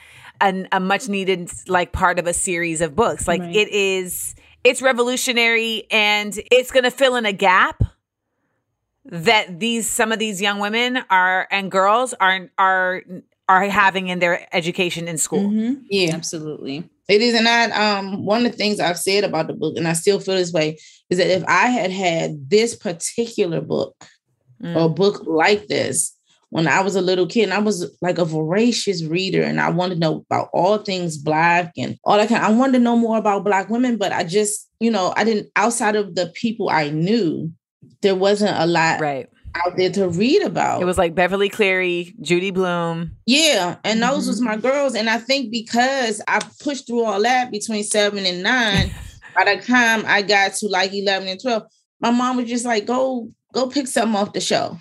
[0.41, 3.27] an, a much needed like part of a series of books.
[3.27, 3.55] Like right.
[3.55, 4.35] it is
[4.65, 7.83] it's revolutionary and it's going to fill in a gap
[9.05, 13.03] that these some of these young women are and girls are are
[13.47, 15.49] are having in their education in school.
[15.49, 15.83] Mm-hmm.
[15.89, 16.89] Yeah, absolutely.
[17.07, 19.87] It is, and I um one of the things I've said about the book, and
[19.87, 20.79] I still feel this way,
[21.11, 23.95] is that if I had had this particular book
[24.61, 24.75] mm.
[24.75, 26.14] or book like this
[26.55, 29.69] when I was a little kid, and I was like a voracious reader, and I
[29.69, 32.41] wanted to know about all things black and all that kind.
[32.41, 35.49] I wanted to know more about black women, but I just, you know, I didn't.
[35.57, 37.51] Outside of the people I knew,
[38.01, 40.81] there wasn't a lot right out there to read about.
[40.81, 43.11] It was like Beverly Cleary, Judy Blume.
[43.25, 44.29] Yeah, and those mm-hmm.
[44.29, 48.41] was my girls, and I think because I pushed through all that between seven and
[48.41, 48.95] nine,
[49.35, 51.63] by the time I got to like eleven and twelve,
[51.99, 54.79] my mom was just like, "Go, go pick something off the show."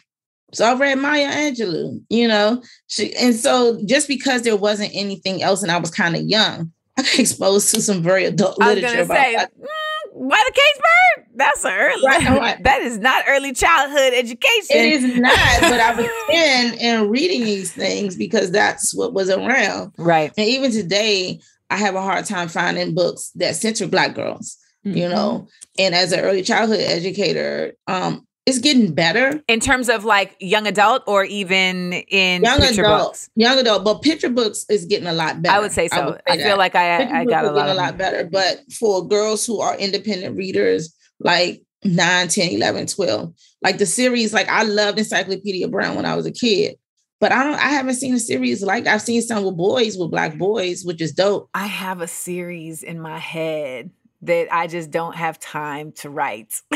[0.54, 5.42] So I read Maya Angelou, you know, she, and so just because there wasn't anything
[5.42, 8.86] else and I was kind of young, I got exposed to some very adult literature.
[8.86, 9.66] I was gonna say, mm,
[10.12, 11.26] why the caged bird?
[11.36, 12.06] That's early.
[12.06, 12.62] Right, right.
[12.62, 14.76] That is not early childhood education.
[14.76, 19.28] It is not, but I was 10 and reading these things because that's what was
[19.28, 19.92] around.
[19.98, 20.32] Right.
[20.36, 21.40] And even today,
[21.70, 24.98] I have a hard time finding books that center Black girls, Mm-hmm.
[24.98, 25.48] you know.
[25.78, 29.42] And as an early childhood educator, um, it's getting better.
[29.48, 33.30] In terms of like young adult or even in Young picture adult, books.
[33.36, 35.54] young adult, but picture books is getting a lot better.
[35.54, 36.18] I would say so.
[36.26, 38.28] I, say feel like I Picture I got a lot a lot better.
[38.30, 43.32] But for girls who are independent readers, like 9, 10, 11, 12,
[43.62, 46.76] like the series, like I loved Encyclopedia Brown when I was a kid.
[47.20, 50.10] But I don't I haven't seen a series like I've seen some with boys with
[50.10, 51.48] black boys, which is dope.
[51.54, 53.90] I have a series in my head
[54.22, 56.60] that I just don't have time to write.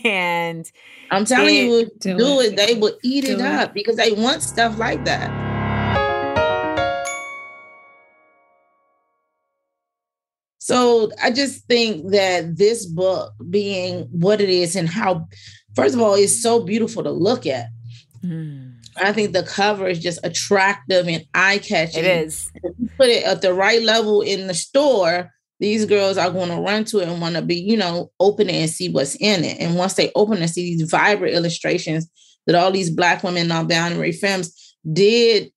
[0.04, 0.70] and
[1.10, 2.52] I'm telling It- you, Do do, it.
[2.52, 2.56] it.
[2.56, 3.50] They will eat it Do it.
[3.52, 5.30] up because they want stuff like that.
[10.58, 15.26] So I just think that this book being what it is and how,
[15.74, 17.66] first of all, it's so beautiful to look at.
[18.24, 22.04] mm, I think the cover is just attractive and eye catching.
[22.04, 22.50] it is.
[22.62, 25.30] If you put it at the right level in the store,
[25.62, 28.50] these girls are going to run to it and want to be, you know, open
[28.50, 29.60] it and see what's in it.
[29.60, 32.10] And once they open and see these vibrant illustrations
[32.46, 35.52] that all these black women on Boundary Films did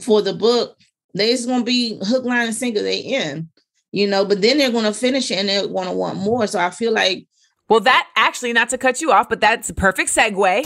[0.00, 0.76] for the book,
[1.14, 2.82] they just going to be hook, line, and sinker.
[2.82, 3.48] They in,
[3.92, 4.24] you know.
[4.24, 6.48] But then they're going to finish it and they're going to want more.
[6.48, 7.28] So I feel like
[7.68, 10.64] Well, that actually, not to cut you off, but that's a perfect segue.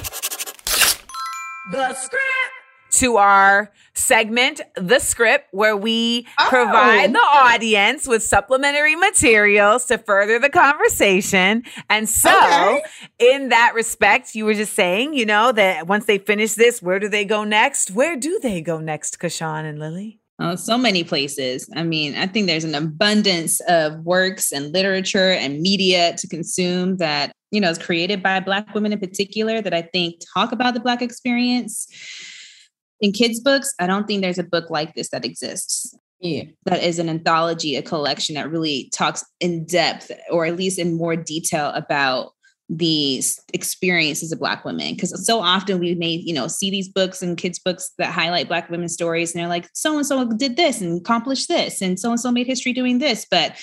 [1.70, 2.58] The script
[2.99, 6.46] to our segment, The Script, where we Oh.
[6.49, 11.64] provide the audience with supplementary materials to further the conversation.
[11.90, 12.82] And so, Okay.
[13.18, 16.99] in that respect, you were just saying, you know, that once they finish this, where
[16.99, 17.90] do they go next?
[17.90, 20.20] Where do they go next, CaShawn and Lily?
[20.40, 21.68] Oh, so many places.
[21.74, 26.99] I mean, I think there's an abundance of works and literature and media to consume
[26.99, 30.74] that, you know, is created by Black women in particular that I think talk about
[30.74, 31.88] the Black experience.
[33.01, 35.94] In kids' books, I don't think there's a book like this that exists.
[36.20, 40.78] yeah, That is an anthology, a collection that really talks in depth or at least
[40.78, 42.32] in more detail about
[42.70, 47.22] these experiences of black women because so often we may you know see these books
[47.22, 50.59] and kids books that highlight black women's stories and they're like so and so did
[50.59, 53.57] this and accomplished this and so and so made history doing this but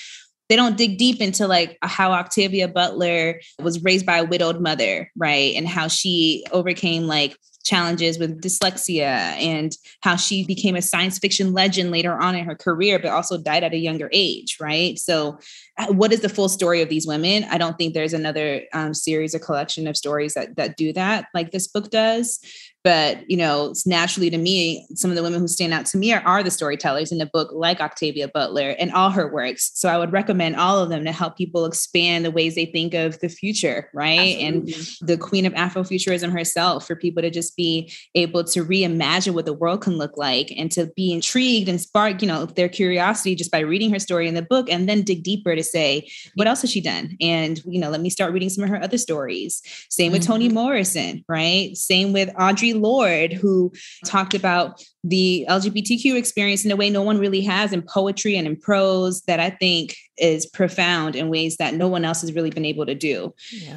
[0.48, 5.10] they don't dig deep into like how Octavia Butler was raised by a widowed mother,
[5.16, 5.54] right?
[5.56, 7.36] And how she overcame like
[7.66, 12.54] challenges with dyslexia and how she became a science fiction legend later on in her
[12.54, 14.98] career, but also died at a younger age, right?
[14.98, 15.38] So,
[15.76, 17.44] uh, what is the full story of these women?
[17.50, 21.26] I don't think there's another um, series or collection of stories that that do that
[21.34, 22.40] like this book does.
[22.86, 25.98] But you know, it's naturally to me, some of the women who stand out to
[25.98, 29.72] me are, are the storytellers in the book, like Octavia Butler and all her works.
[29.74, 32.94] So I would recommend all of them to help people expand the ways they think
[32.94, 34.38] of the future, right?
[34.38, 34.68] And
[35.00, 39.52] the queen of Afrofuturism herself, for people to just be able to reimagine what the
[39.52, 43.50] world can look like and to be intrigued and spark, you know, their curiosity just
[43.50, 46.60] by reading her story in the book and then dig deeper to say, what else
[46.60, 47.16] has she done?
[47.20, 49.60] And, you know, let me start reading some of her other stories.
[49.90, 50.34] Same with mm-hmm.
[50.34, 51.76] Toni Morrison, right?
[51.76, 53.72] Same with Audre Lorde, who
[54.04, 58.46] talked about the LGBTQ experience in a way no one really has in poetry and
[58.46, 62.50] in prose that I think is profound in ways that no one else has really
[62.50, 63.34] been able to do.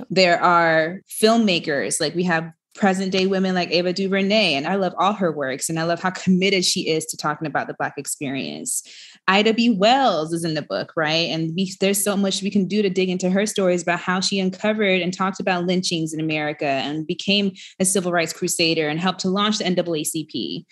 [0.10, 4.94] There are filmmakers, like we have present day women like Ava DuVernay, and I love
[4.98, 7.96] all her works, and I love how committed she is to talking about the Black
[7.98, 8.84] experience.
[9.28, 9.70] Ida B.
[9.70, 11.30] Wells is in the book, right?
[11.30, 14.20] And we, there's so much we can do to dig into her stories about how
[14.22, 19.00] she uncovered and talked about lynchings in America and became a civil rights crusader and
[19.00, 20.66] helped to launch the NAACP.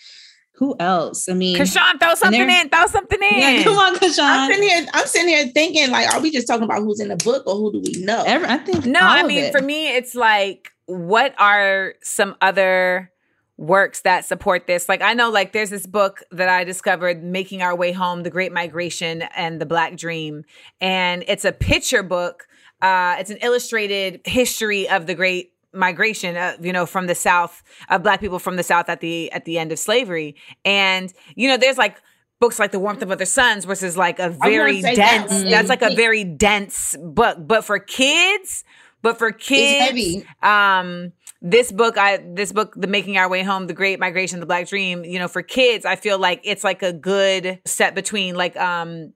[0.56, 1.30] Who else?
[1.30, 2.70] I mean, CaShawn, throw something in.
[2.70, 3.38] Throw something in.
[3.40, 4.88] yeah, come on, I'm sitting here.
[4.92, 7.56] I'm sitting here thinking, like, are we just talking about who's in the book or
[7.56, 8.24] who do we know?
[8.26, 9.52] Every, I think No, all I of mean, it.
[9.52, 13.12] for me, it's like, what are some other
[13.58, 14.88] works that support this?
[14.88, 18.30] Like, I know, like, there's this book that I discovered, Making Our Way Home, The
[18.30, 20.44] Great Migration and the Black Dream.
[20.80, 22.48] And it's a picture book,
[22.82, 27.62] uh, it's an illustrated history of the Great migration uh, you know from the south
[27.90, 30.36] of black people from the south at the at the end of slavery
[30.66, 32.02] and you know there's like
[32.40, 35.44] books like the warmth of other suns which is like a very say that dense
[35.44, 35.52] one.
[35.52, 38.64] that's like a very dense book but for kids
[39.02, 40.26] but for kids heavy.
[40.42, 44.46] um this book i this book the making our way home the great migration the
[44.46, 48.34] black dream you know for kids i feel like it's like a good set between
[48.36, 49.14] like um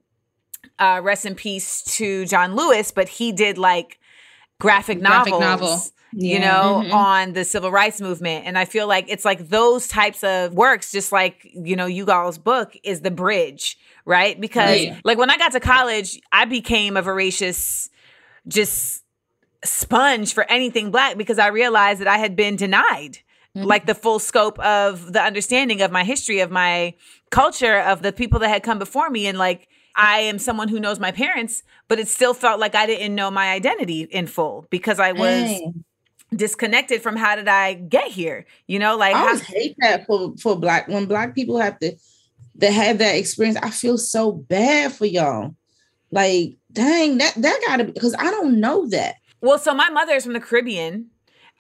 [0.78, 3.98] uh rest in peace to john lewis but he did like
[4.60, 5.42] graphic, Graphic novels
[5.72, 5.92] novel.
[6.12, 6.52] you Yeah.
[6.52, 6.94] know Mhm.
[6.94, 10.92] on the civil rights movement and i feel like it's like those types of works
[10.92, 15.02] just like you know you guys book is the bridge right because Right.
[15.04, 17.90] like when i got to college i became a voracious
[18.48, 19.04] just
[19.64, 23.20] sponge for anything black because I realized that I had been denied
[23.56, 23.68] mm-hmm.
[23.68, 26.94] like the full scope of the understanding of my history, of my
[27.30, 29.28] culture, of the people that had come before me.
[29.28, 32.86] And like, I am someone who knows my parents, but it still felt like I
[32.86, 35.50] didn't know my identity in full because I was.
[35.50, 35.72] Hey.
[36.34, 38.46] disconnected from how did I get here?
[38.66, 41.94] You know, like I always hate that for for black when black people have to
[42.56, 43.58] that have that experience.
[43.62, 45.54] I feel so bad for y'all.
[46.10, 49.16] Like, dang, that that gotta be because I don't know that.
[49.42, 51.10] Well, so my mother is from the Caribbean.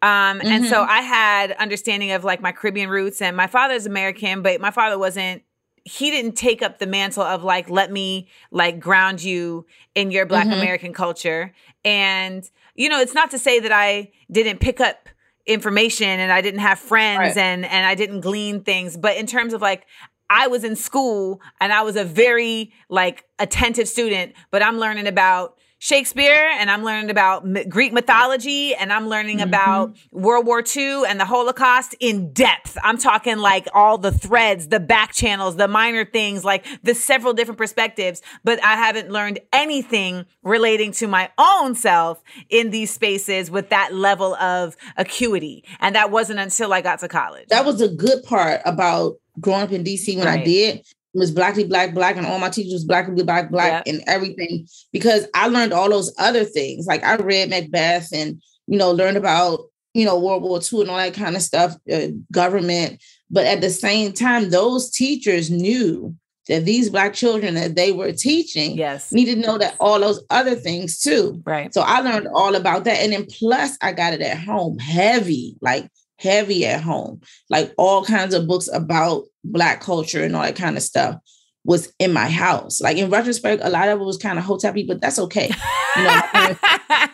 [0.04, 0.48] Um, mm-hmm.
[0.48, 0.90] and so mm-hmm.
[0.90, 4.98] I had understanding of like my Caribbean roots and my father's American, but my father
[4.98, 5.44] wasn't
[5.84, 9.66] he didn't take up the mantle of like let me like ground you
[9.96, 10.60] in your black mm-hmm.
[10.60, 11.52] american culture
[11.84, 15.10] and you know it's not to say that i didn't pick up
[15.48, 17.38] information and i didn't have friends right.
[17.38, 19.88] and and i didn't glean things but in terms of like
[20.34, 25.06] I was in school and I was a very like attentive student, but I'm learning
[25.06, 29.48] about Shakespeare and I'm learning about Greek mythology and I'm learning mm-hmm.
[29.48, 32.78] about World War II and the Holocaust in depth.
[32.84, 37.34] I'm talking like all the threads, the back channels, the minor things, like the several
[37.34, 43.50] different perspectives, but I haven't learned anything relating to my own self in these spaces
[43.50, 45.64] with that level of acuity.
[45.80, 47.48] And that wasn't until I got to college.
[47.48, 50.42] That was a good part about growing up in DC when right.
[50.42, 54.02] I did was blackly black black and all my teachers was blackly black black and
[54.08, 56.86] everything because I learned all those other things.
[56.86, 59.62] Like I read Macbeth and you know learned about
[59.94, 63.04] you know World War II and all that kind of stuff, uh, government.
[63.30, 66.16] But at the same time, those teachers knew
[66.48, 69.12] that these black children that they were teaching yes.
[69.12, 71.42] needed to know that all those other things too.
[71.46, 71.74] Right.
[71.74, 73.00] So I learned all about that.
[73.00, 75.88] And then plus I got it at home heavy, like
[76.20, 80.78] heavy at home, like all kinds of books about black culture and all that kind
[80.78, 81.18] of stuff
[81.64, 82.82] was in my house.
[82.82, 85.52] Like in retrospect, a lot of it was kind of hotep but that's okay.
[85.96, 86.62] You know, parents,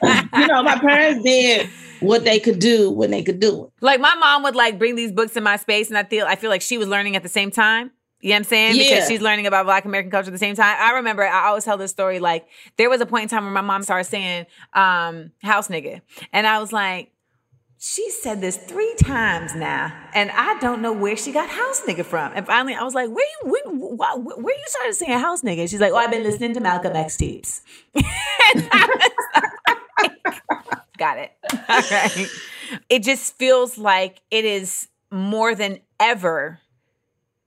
[0.38, 1.69] you know, my parents did
[1.99, 3.71] what they could do when they could do it.
[3.82, 6.36] Like my mom would like bring these books in my space, and I feel I
[6.36, 7.91] feel like she was learning at the same time.
[8.19, 8.75] You know what I'm saying?
[8.75, 8.84] Yeah.
[8.84, 10.75] Because she's learning about Black American culture at the same time.
[10.80, 12.47] I remember I always tell this story like
[12.78, 16.01] there was a point in time where my mom started saying um, house nigga.
[16.34, 17.11] And I was like,
[17.80, 22.03] she said this three times now, and I don't know where she got house nigga
[22.03, 22.34] from.
[22.36, 25.69] And finally, I was like, "Where you when, why, where you started saying house nigga?"
[25.69, 27.61] She's like, "Oh, I've been listening to Malcolm X tapes."
[30.97, 31.32] got it.
[31.69, 32.28] All right.
[32.89, 36.59] It just feels like it is more than ever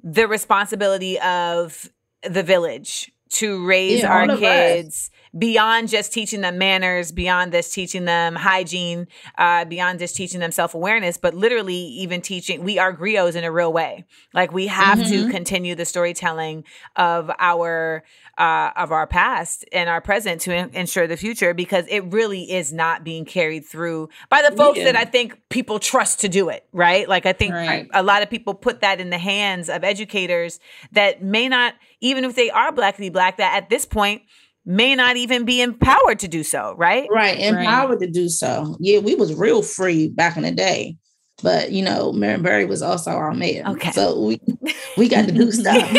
[0.03, 1.91] the responsibility of
[2.23, 8.05] the village to raise yeah, our kids beyond just teaching them manners, beyond just teaching
[8.05, 9.07] them hygiene,
[9.39, 12.65] uh, beyond just teaching them self awareness, but literally even teaching.
[12.65, 14.05] We are griots in a real way.
[14.35, 15.27] Like we have mm-hmm.
[15.27, 16.65] to continue the storytelling
[16.97, 18.05] of our
[18.39, 22.51] uh, of our past and our present to in- ensure the future because it really
[22.51, 24.85] is not being carried through by the folks yeah.
[24.85, 27.09] that I think people trust to do it, right?
[27.09, 27.89] Like I think right.
[27.93, 30.59] a lot of people put that in the hands of educators
[30.93, 34.23] that may not, even if they are blackly black, that at this point
[34.65, 37.09] may not even be empowered to do so, right?
[37.13, 38.01] Right, empowered right.
[38.01, 38.77] to do so.
[38.81, 40.97] Yeah, we was real free back in the day.
[41.43, 43.65] But you know, Marion Barry was also our mayor.
[43.67, 43.91] Okay.
[43.93, 44.41] So we
[44.97, 45.91] we got to do stuff.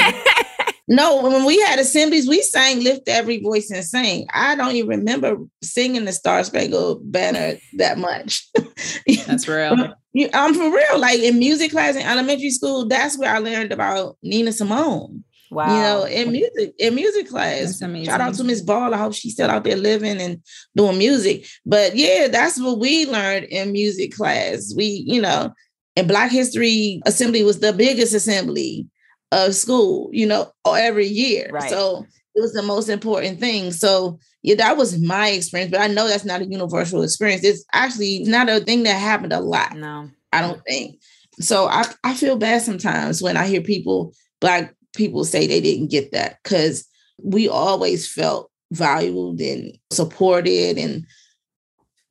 [0.87, 4.27] no, when we had assemblies, we sang Lift Every Voice and Sing.
[4.33, 8.47] I don't even remember singing the Star Spangled Banner that much.
[9.27, 9.93] That's real.
[10.33, 10.99] I'm for real.
[10.99, 15.23] Like in music class in elementary school, that's where I learned about Nina Simone.
[15.51, 15.75] Wow.
[15.75, 17.77] You know, in music, in music class.
[17.77, 18.93] Shout out to Miss Ball.
[18.93, 20.41] I hope she's still out there living and
[20.75, 21.45] doing music.
[21.65, 24.73] But yeah, that's what we learned in music class.
[24.75, 25.53] We, you know,
[25.97, 28.87] and Black History Assembly was the biggest assembly
[29.33, 31.49] of school, you know, every year.
[31.51, 31.69] Right.
[31.69, 33.71] So it was the most important thing.
[33.71, 37.43] So yeah, that was my experience, but I know that's not a universal experience.
[37.43, 39.75] It's actually not a thing that happened a lot.
[39.75, 41.01] No, I don't think.
[41.39, 45.91] So I, I feel bad sometimes when I hear people, black people say they didn't
[45.91, 46.87] get that because
[47.23, 51.05] we always felt valued and supported in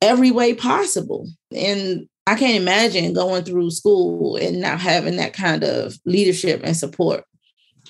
[0.01, 1.27] every way possible.
[1.53, 6.77] And I can't imagine going through school and not having that kind of leadership and
[6.77, 7.23] support.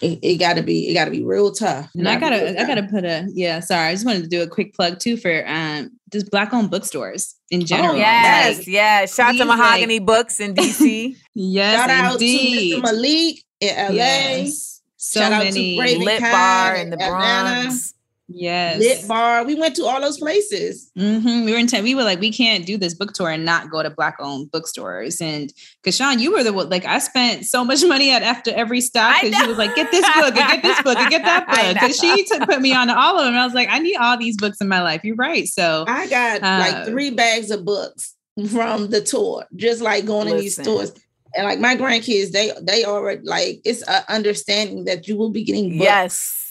[0.01, 1.89] It, it got to be it got to be real tough.
[1.95, 3.59] And I gotta I gotta put a yeah.
[3.59, 6.71] Sorry, I just wanted to do a quick plug too for um just black owned
[6.71, 7.95] bookstores in oh, general.
[7.95, 9.05] Oh, yes, like, yeah.
[9.05, 11.15] Shout to Mahogany like, Books in DC.
[11.35, 12.73] yes, shout indeed.
[12.73, 12.93] out to Mr.
[12.93, 13.93] Malik in LA.
[13.93, 14.70] Yes
[15.01, 17.95] so Shout many Lit Bar in the Bronx.
[18.27, 18.79] Yes.
[18.79, 19.43] Lit Bar.
[19.45, 20.91] We went to all those places.
[20.95, 21.45] Mm-hmm.
[21.45, 21.83] We were intent.
[21.83, 24.51] We were like, we can't do this book tour and not go to black owned
[24.51, 25.19] bookstores.
[25.19, 25.51] And
[25.83, 26.69] CaShawn, you were the one.
[26.69, 29.89] Like, I spent so much money at after every stop because she was like, get
[29.89, 31.73] this book and get this book and get that book.
[31.73, 33.33] Because she took, put me on to all of them.
[33.33, 35.03] I was like, I need all these books in my life.
[35.03, 35.47] You're right.
[35.47, 38.15] So I got uh, like three bags of books
[38.51, 40.37] from the tour, just like going listen.
[40.37, 40.93] in these stores.
[41.36, 45.43] And like my grandkids, they they already like it's an understanding that you will be
[45.43, 45.86] getting books.
[45.86, 46.41] Yes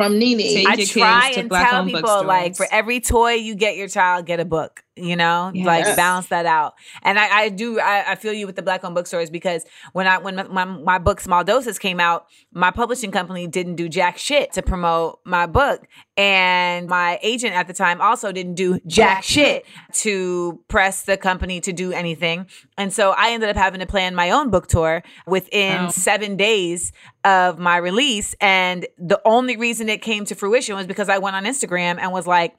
[0.00, 0.66] from Nene.
[0.66, 4.46] I try and tell people like for every toy you get your child, get a
[4.46, 4.82] book.
[5.02, 5.66] You know, yes.
[5.66, 6.74] like balance that out.
[7.02, 7.80] And I, I do.
[7.80, 10.98] I, I, feel you with the black owned bookstores because when I when my, my
[10.98, 15.46] book Small Doses came out, my publishing company didn't do jack shit to promote my
[15.46, 15.86] book,
[16.16, 21.60] and my agent at the time also didn't do jack shit to press the company
[21.60, 22.46] to do anything.
[22.76, 25.88] And so I ended up having to plan my own book tour within wow.
[25.88, 26.92] seven days
[27.24, 28.34] of my release.
[28.40, 32.12] And the only reason it came to fruition was because I went on Instagram and
[32.12, 32.56] was like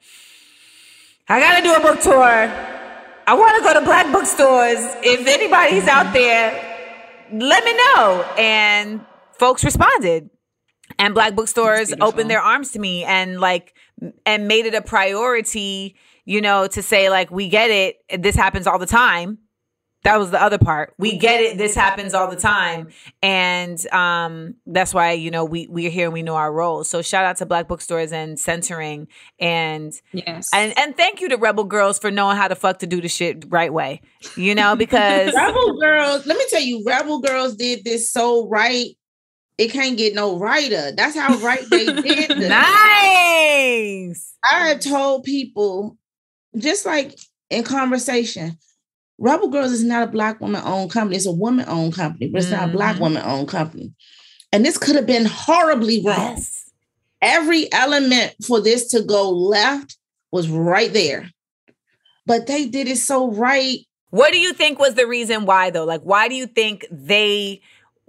[1.32, 2.14] I gotta do a book tour.
[2.20, 4.76] I want to go to black bookstores.
[5.02, 6.52] If anybody's out there,
[7.32, 8.22] let me know.
[8.36, 9.00] And
[9.38, 10.28] folks responded.
[10.98, 13.74] And black bookstores opened their arms to me and like
[14.26, 18.22] and made it a priority, you know, to say like we get it.
[18.22, 19.38] This happens all the time
[20.04, 20.94] that was the other part.
[20.98, 21.58] We get it.
[21.58, 22.88] This happens all the time,
[23.22, 26.88] and um, that's why you know we we're here and we know our roles.
[26.88, 29.06] So shout out to Black bookstores and censoring,
[29.38, 32.86] and yes, and and thank you to Rebel Girls for knowing how to fuck to
[32.86, 34.00] do the shit right way.
[34.36, 36.26] You know because Rebel Girls.
[36.26, 38.88] Let me tell you, Rebel Girls did this so right.
[39.58, 40.92] It can't get no righter.
[40.96, 42.30] That's how right they did.
[42.30, 42.48] This.
[42.48, 44.34] nice.
[44.50, 45.96] I have told people,
[46.56, 47.16] just like
[47.50, 48.58] in conversation
[49.22, 51.16] Rebel Girls is not a black woman owned company.
[51.16, 52.56] It's a woman owned company, but it's mm-hmm.
[52.56, 53.04] not a black mm-hmm.
[53.04, 53.92] woman owned company.
[54.52, 56.34] And this could have been horribly wrong.
[56.36, 56.70] Yes.
[57.22, 59.96] Every element for this to go left
[60.32, 61.30] was right there.
[62.26, 63.78] But they did it so right.
[64.10, 65.84] What do you think was the reason why, though?
[65.84, 67.60] Like, why do you think they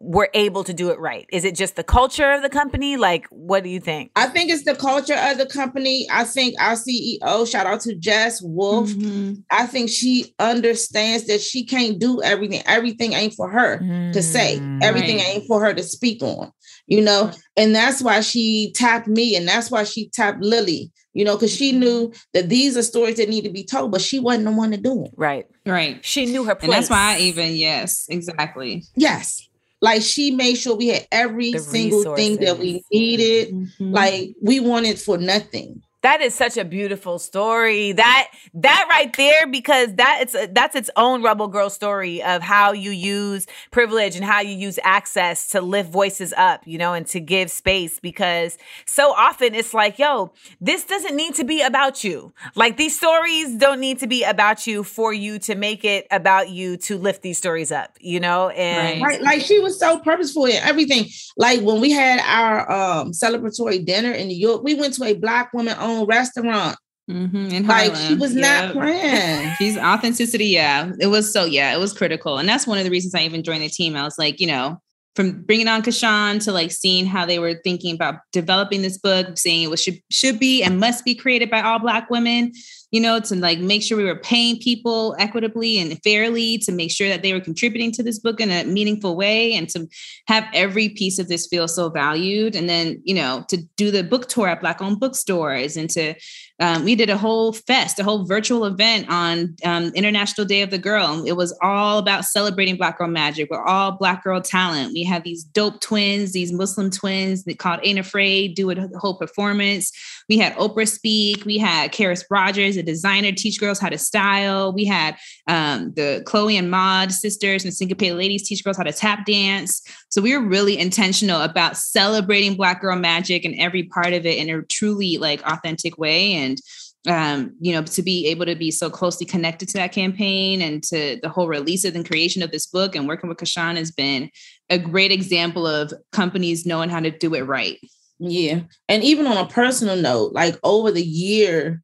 [0.03, 1.25] were able to do it right?
[1.31, 2.97] Is it just the culture of the company?
[2.97, 4.11] Like, what do you think?
[4.17, 6.05] I think it's the culture of the company.
[6.11, 9.35] I think our CEO, shout out to Jes Wolfe, mm-hmm.
[9.49, 12.61] I think she understands that she can't do everything.
[12.65, 14.11] Everything ain't for her mm-hmm.
[14.11, 15.35] to say, mm, everything right.
[15.35, 16.51] ain't for her to speak on,
[16.85, 17.31] you know?
[17.55, 20.91] And that's why she tapped me and that's why she tapped Lily.
[21.15, 24.01] You know, because she knew that these are stories that need to be told, but
[24.01, 25.11] she wasn't the one to do it.
[25.15, 25.45] Right.
[25.63, 26.03] Right.
[26.03, 26.63] She knew her place.
[26.63, 28.83] And that's why I even, yes, exactly.
[28.95, 29.47] Yes.
[29.83, 32.25] Like she made sure we had every the single resources.
[32.25, 33.53] thing that we needed.
[33.53, 33.91] Mm-hmm.
[33.91, 35.83] Like we wanted for nothing.
[36.03, 37.93] That is such a beautiful story.
[37.93, 42.41] That that right there, because that it's a, that's its own rebel girl story of
[42.41, 46.93] how you use privilege and how you use access to lift voices up, you know,
[46.93, 48.01] and to give space.
[48.01, 52.33] Because so often it's like, yo, this doesn't need to be about you.
[52.53, 56.49] Like these stories don't need to be about you for you to make it about
[56.49, 58.49] you to lift these stories up, you know.
[58.49, 61.05] And right, like she was so purposeful in everything.
[61.37, 65.13] Like when we had our um celebratory dinner in New York, we went to a
[65.13, 66.77] black woman owned own restaurant.
[67.09, 69.53] Mm-hmm, like she was not playing.
[69.57, 70.45] She's authenticity.
[70.45, 71.43] Yeah, it was so.
[71.43, 73.97] Yeah, it was critical, and that's one of the reasons I even joined the team.
[73.97, 74.79] I was like, you know,
[75.15, 79.37] from bringing on CaShawn to like seeing how they were thinking about developing this book,
[79.37, 82.53] saying it was should should be and must be created by all Black women
[82.93, 86.91] you know, to like make sure we were paying people equitably and fairly, to make
[86.91, 89.87] sure that they were contributing to this book in a meaningful way, and to
[90.27, 92.55] have every piece of this feel so valued.
[92.55, 96.13] And then, you know, to do the book tour at Black owned bookstores and to
[96.59, 100.69] um, we did a whole fest, a whole virtual event on um, International Day of
[100.69, 101.23] the Girl.
[101.25, 103.49] It was all about celebrating Black Girl Magic.
[103.49, 104.93] We're all Black girl talent.
[104.93, 109.17] We have these dope twins, these Muslim twins that called Ain't Afraid, do a whole
[109.17, 109.91] performance.
[110.29, 111.45] We had Oprah speak.
[111.45, 114.73] We had Karis Rogers, a designer, teach girls how to style.
[114.73, 115.17] We had
[115.47, 119.81] um, the Chloe and Maud sisters and Syncopated Ladies teach girls how to tap dance.
[120.09, 124.37] So we were really intentional about celebrating Black girl magic and every part of it
[124.37, 126.59] in a truly like authentic way and
[127.07, 130.81] um, you know, to be able to be so closely connected to that campaign and
[130.83, 133.91] to the whole release of and creation of this book and working with CaShawn has
[133.91, 134.29] been
[134.69, 137.77] a great example of companies knowing how to do it right.
[138.23, 138.61] Yeah.
[138.87, 141.81] And even on a personal note, like over the year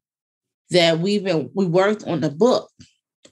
[0.70, 2.70] that we've been we worked on the book,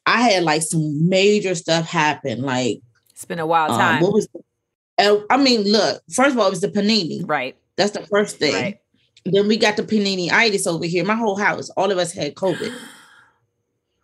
[0.07, 2.43] I had like some major stuff happen.
[2.43, 2.81] Like
[3.13, 4.03] it's been a wild um, time.
[4.03, 7.23] what was the, I mean, look, first of all, it was the panini.
[7.25, 7.57] Right.
[7.77, 8.55] That's the first thing.
[8.55, 8.79] Right.
[9.25, 11.05] Then we got the panini-itis over here.
[11.05, 12.73] My whole house, all of us had COVID.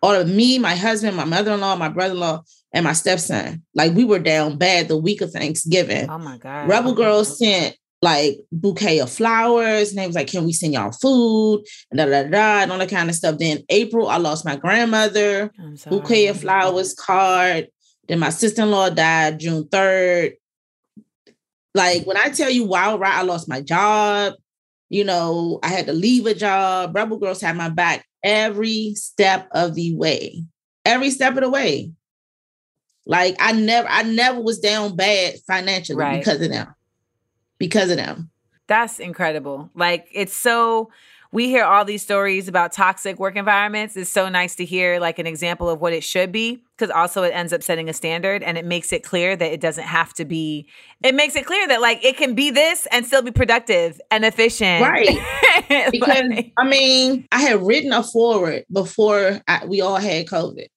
[0.02, 2.42] All of me, my husband, my mother-in-law, my brother-in-law,
[2.74, 3.62] and my stepson.
[3.74, 6.10] Like we were down bad the week of Thanksgiving.
[6.10, 6.68] Oh my God.
[6.68, 7.74] Rebel Girls sent
[8.04, 9.88] like bouquet of flowers.
[9.88, 11.64] And they was like, can we send y'all food?
[11.90, 13.38] And da da da and all that kind of stuff.
[13.38, 15.50] Then April, I lost my grandmother,
[15.88, 17.68] bouquet of flowers, card.
[18.06, 20.34] Then my sister-in-law died June 3rd.
[21.74, 24.34] Like when I tell you wild ride, I lost my job.
[24.90, 26.94] You know, I had to leave a job.
[26.94, 30.44] Rebel Girls had my back every step of the way.
[30.84, 31.90] Every step of the way.
[33.06, 36.18] Like I never, I never was down bad financially right.
[36.18, 36.74] because of them.
[37.58, 38.30] Because of them.
[38.66, 39.70] That's incredible.
[39.74, 40.90] Like it's so
[41.34, 43.96] we hear all these stories about toxic work environments.
[43.96, 47.24] It's so nice to hear like an example of what it should be because also
[47.24, 50.14] it ends up setting a standard and it makes it clear that it doesn't have
[50.14, 50.68] to be
[51.02, 54.24] it makes it clear that like it can be this and still be productive and
[54.24, 54.82] efficient.
[54.82, 55.18] Right.
[55.90, 56.22] because
[56.56, 60.68] I mean, I had written a forward before I, we all had COVID.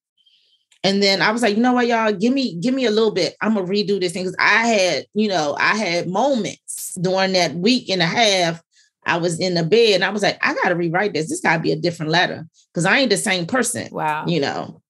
[0.84, 3.10] And then I was like, you know what, y'all, give me, give me a little
[3.10, 3.34] bit.
[3.40, 7.54] I'm gonna redo this thing because I had, you know, I had moments during that
[7.54, 8.62] week and a half
[9.08, 11.28] I was in the bed and I was like, I got to rewrite this.
[11.28, 13.88] This got to be a different letter because I ain't the same person.
[13.90, 14.26] Wow.
[14.26, 14.82] You know,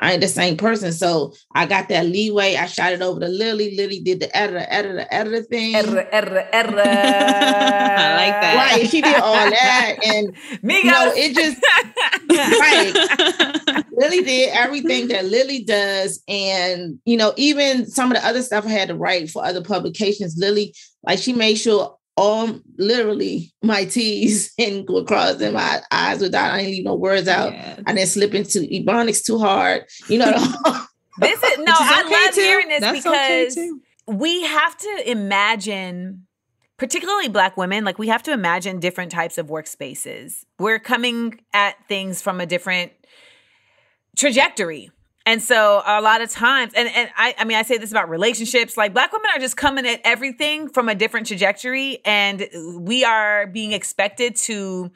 [0.00, 0.92] I ain't the same person.
[0.92, 2.54] So I got that leeway.
[2.54, 3.76] I shot it over to Lily.
[3.76, 5.74] Lily did the editor, editor, editor thing.
[5.74, 6.78] Editor, editor, editor.
[6.84, 8.70] I like that.
[8.72, 8.88] Right.
[8.88, 9.96] She did all that.
[10.06, 11.60] And Me you know, it just
[13.68, 13.84] right.
[13.90, 16.22] Lily did everything that Lily does.
[16.28, 19.64] And, you know, even some of the other stuff I had to write for other
[19.64, 25.80] publications, Lily, like she made sure all literally my T's and go across and my
[25.90, 27.52] eyes without I didn't leave no words out.
[27.52, 27.80] Yeah.
[27.86, 29.84] I didn't slip into ebonics too hard.
[30.08, 30.32] You know.
[31.20, 32.40] this is no, I okay love too.
[32.40, 33.70] hearing this That's because okay
[34.08, 36.26] we have to imagine
[36.78, 41.76] particularly black women like we have to imagine different types of workspaces we're coming at
[41.88, 42.90] things from a different
[44.16, 44.90] trajectory
[45.28, 48.08] and so a lot of times, and, and I, I mean, I say this about
[48.08, 51.98] relationships, like black women are just coming at everything from a different trajectory.
[52.06, 52.48] And
[52.78, 54.90] we are being expected to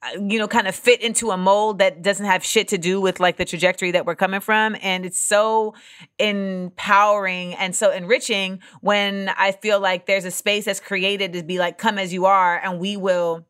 [0.00, 2.98] uh, you know, kind of fit into a mold that doesn't have shit to do
[2.98, 4.74] with like the trajectory that we're coming from.
[4.80, 5.74] And it's so
[6.18, 11.58] empowering and so enriching when I feel like there's a space that's created to be
[11.58, 13.47] like, come as you are, and we will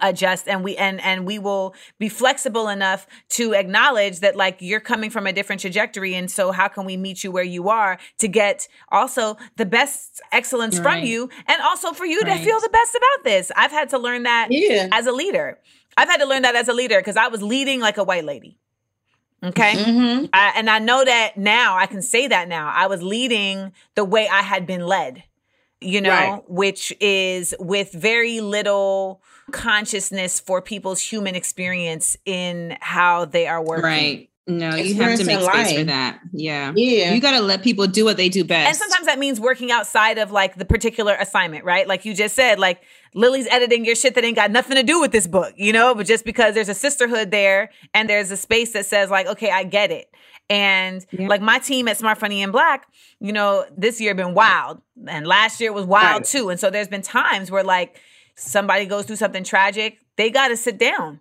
[0.00, 4.80] adjust and we and and we will be flexible enough to acknowledge that like you're
[4.80, 7.98] coming from a different trajectory and so how can we meet you where you are
[8.18, 11.00] to get also the best excellence right.
[11.00, 12.38] from you and also for you right.
[12.38, 14.88] to feel the best about this i've had to learn that yeah.
[14.92, 15.58] as a leader
[15.96, 18.24] i've had to learn that as a leader because i was leading like a white
[18.24, 18.58] lady
[19.44, 19.72] Okay.
[19.74, 20.26] Mm-hmm.
[20.32, 22.70] I, and I know that now, I can say that now.
[22.72, 25.24] I was leading the way I had been led,
[25.80, 26.42] you know, right.
[26.48, 29.20] which is with very little
[29.52, 33.84] consciousness for people's human experience in how they are working.
[33.84, 34.28] Right.
[34.48, 35.76] No, you have to make space life.
[35.78, 36.18] for that.
[36.32, 36.72] Yeah.
[36.74, 37.14] Yeah.
[37.14, 38.68] You got to let people do what they do best.
[38.68, 41.86] And sometimes that means working outside of like the particular assignment, right?
[41.86, 42.82] Like you just said, like
[43.14, 45.94] Lily's editing your shit that ain't got nothing to do with this book, you know,
[45.94, 49.50] but just because there's a sisterhood there and there's a space that says, like, okay,
[49.50, 50.12] I get it.
[50.50, 51.28] And yeah.
[51.28, 52.88] like my team at Smart Funny and Black,
[53.20, 54.82] you know, this year been wild.
[55.06, 56.24] And last year was wild right.
[56.24, 56.48] too.
[56.48, 58.00] And so there's been times where like
[58.36, 61.20] somebody goes through something tragic, they got to sit down.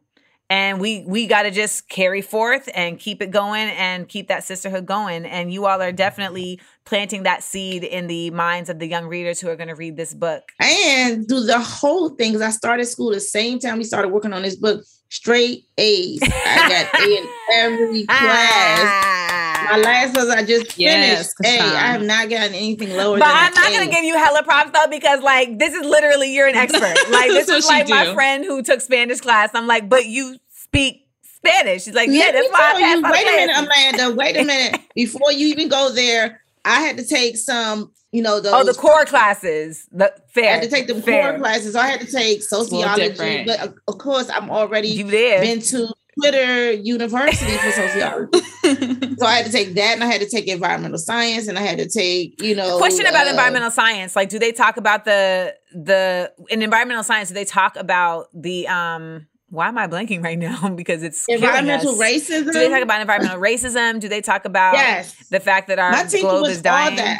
[0.49, 4.43] And we we got to just carry forth and keep it going and keep that
[4.43, 5.25] sisterhood going.
[5.25, 9.39] And you all are definitely planting that seed in the minds of the young readers
[9.39, 10.51] who are going to read this book.
[10.59, 14.33] And do the whole thing because i started school the same time we started working
[14.33, 16.19] on this book straight a's.
[16.21, 19.50] I got a in every class ah.
[19.65, 21.59] My last ones I just yes, finished.
[21.59, 23.17] Hey, I have not gotten anything lower.
[23.17, 25.85] Than But I'm not going to give you hella props though because like this is
[25.85, 26.95] literally you're an expert.
[27.09, 29.49] Like this is like my friend who took Spanish class.
[29.53, 31.83] I'm like, but you speak Spanish.
[31.83, 32.77] She's like, yeah, Let that's why.
[32.77, 34.15] You, wait a minute, Amanda.
[34.15, 34.81] Wait a minute.
[34.95, 38.73] Before you even go there, I had to take some you know, those, oh, the
[38.73, 39.87] core classes.
[39.91, 40.49] The fair.
[40.49, 41.31] I had to take the fair.
[41.31, 41.73] core classes.
[41.73, 45.41] So I had to take sociology, but uh, of course, I'm already you there.
[45.41, 45.87] been to
[46.19, 49.00] Twitter University for sociology.
[49.21, 51.61] So I had to take that and I had to take environmental science and I
[51.61, 52.79] had to take, you know.
[52.79, 54.15] Question about uh, environmental science.
[54.15, 58.67] Like, do they talk about the the in environmental science, do they talk about the
[58.67, 60.69] um why am I blanking right now?
[60.75, 62.45] because it's environmental racism.
[62.45, 63.99] Do they talk about environmental racism?
[63.99, 65.15] Do they talk about yes.
[65.29, 67.19] the fact that our globe is dying?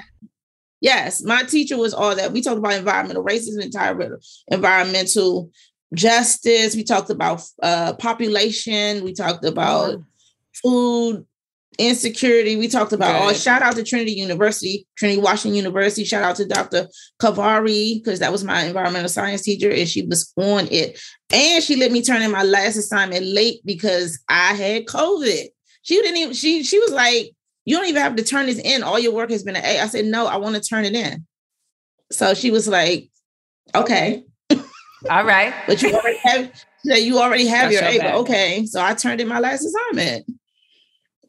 [0.79, 2.31] Yes, my teacher was all that.
[2.31, 4.17] We talked about environmental racism, entire
[4.47, 5.51] environmental
[5.93, 6.75] justice.
[6.75, 9.03] We talked about uh, population.
[9.03, 10.05] We talked about mm.
[10.63, 11.27] food
[11.79, 12.55] insecurity.
[12.55, 13.29] We talked about Good.
[13.29, 16.03] oh, shout out to Trinity University, Trinity Washington University.
[16.03, 16.87] Shout out to Dr.
[17.21, 20.99] Kavari because that was my environmental science teacher, and she was on it.
[21.31, 25.47] And she let me turn in my last assignment late because I had COVID.
[25.83, 26.33] She didn't even.
[26.33, 27.31] She she was like,
[27.65, 28.83] "You don't even have to turn this in.
[28.83, 30.93] All your work has been an A." I said, "No, I want to turn it
[30.93, 31.25] in."
[32.11, 33.11] So she was like,
[33.75, 34.23] Okay.
[35.09, 35.53] All right.
[35.67, 38.15] But you already have so you already have That's your bag.
[38.15, 38.65] Okay.
[38.65, 40.25] So I turned in my last assignment.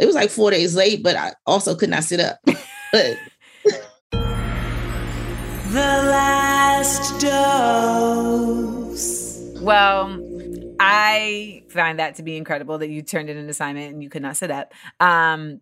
[0.03, 2.41] It was like four days late, but I also could not sit up.
[2.45, 2.57] but
[4.11, 4.19] The
[5.71, 9.39] last dose.
[9.61, 10.21] Well,
[10.81, 14.23] I find that to be incredible that you turned in an assignment and you could
[14.23, 14.75] not sit up.
[14.99, 15.61] Um,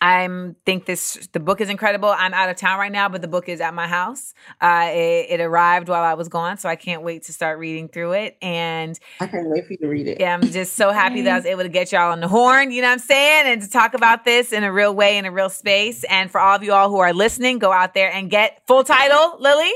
[0.00, 2.08] I think this the book is incredible.
[2.08, 4.32] I'm out of town right now, but the book is at my house.
[4.60, 7.88] Uh, it, it arrived while I was gone, so I can't wait to start reading
[7.88, 8.38] through it.
[8.40, 10.18] And I can't wait for you to read it.
[10.20, 12.72] yeah, I'm just so happy that I was able to get y'all on the horn,
[12.72, 13.52] you know what I'm saying?
[13.52, 16.04] And to talk about this in a real way, in a real space.
[16.04, 18.84] And for all of you all who are listening, go out there and get full
[18.84, 19.72] title, Lily.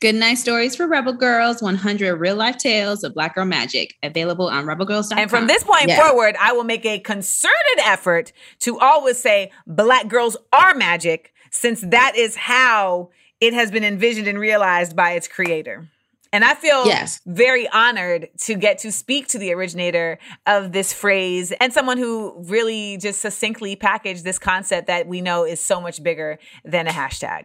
[0.00, 4.48] Good Night Stories for Rebel Girls 100 Real Life Tales of Black Girl Magic, available
[4.48, 5.18] on rebelgirls.com.
[5.18, 6.08] And from this point Yeah.
[6.08, 11.82] forward, I will make a concerted effort to always say black girls are magic, since
[11.82, 13.10] that is how
[13.42, 15.86] it has been envisioned and realized by its creator.
[16.32, 17.20] And I feel Yes.
[17.26, 22.36] very honored to get to speak to the originator of this phrase and someone who
[22.46, 26.90] really just succinctly packaged this concept that we know is so much bigger than a
[26.90, 27.44] hashtag.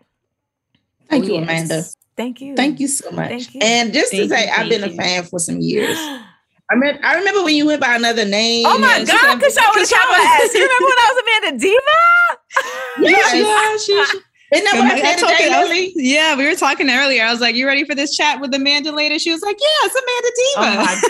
[1.09, 1.43] Thank Oh, you, yes.
[1.43, 1.83] Amanda.
[2.17, 2.55] Thank you.
[2.55, 3.29] Thank you so much.
[3.29, 3.61] Thank you.
[3.63, 5.97] And just to say, you, I've been thank a fan for some years.
[6.71, 8.65] I mean, I remember when you went by another name.
[8.67, 9.35] Oh my and God, stuff.
[9.39, 10.53] CaShawn with a capital S.
[10.55, 11.81] You remember when I was Amanda Diva?
[13.01, 13.33] Yes.
[13.35, 14.17] Yeah, she, she,
[14.55, 15.93] Isn't that what I said today, you- I was- Lily?
[15.97, 17.23] yeah, we were talking earlier.
[17.25, 19.87] I was like, "You ready for this chat with Amanda later?" She was like, "Yeah,
[19.87, 19.95] it's
[20.63, 21.09] Amanda Diva." Oh my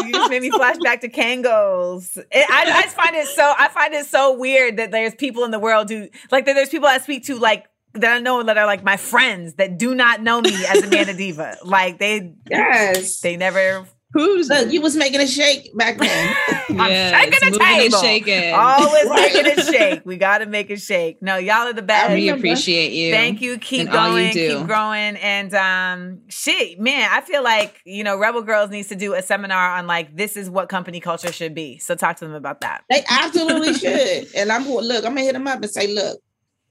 [0.00, 0.06] god!
[0.06, 2.18] You just made me flash back to Kangos.
[2.18, 3.54] It, I, I just find it so.
[3.58, 6.52] I find it so weird that there's people in the world who like that.
[6.52, 7.64] There's people I speak to like
[7.94, 11.14] that I know that are like my friends that do not know me as Amanda
[11.16, 11.56] Diva.
[11.64, 13.20] Like they Yes.
[13.20, 13.86] they never.
[14.12, 16.34] Who's Look, you was making a shake back then.
[16.70, 17.98] I'm Yes, shaking the moving and table.
[18.00, 18.54] shaking.
[18.54, 19.32] Always Right.
[19.34, 20.02] making it shake.
[20.04, 21.22] We got to make it shake.
[21.22, 22.12] No, y'all are the best.
[22.12, 23.12] we appreciate you.
[23.12, 23.56] Thank you.
[23.58, 24.58] Keep and all you going.
[24.58, 25.16] Keep growing.
[25.16, 29.22] And um shit, man, I feel like, you know, Rebel Girls needs to do a
[29.22, 31.78] seminar on like this is what company culture should be.
[31.78, 32.82] So talk to them about that.
[32.90, 34.26] they absolutely should.
[34.34, 36.18] And I'm going, look, I'm gonna hit them up and say, look,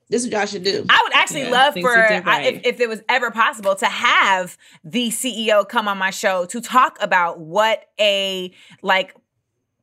[0.10, 0.86] this is what y'all should do.
[0.90, 3.76] I would actually Yeah, love for you did I, if, if it was ever possible
[3.76, 9.16] to have the CEO come on my show to talk about what a like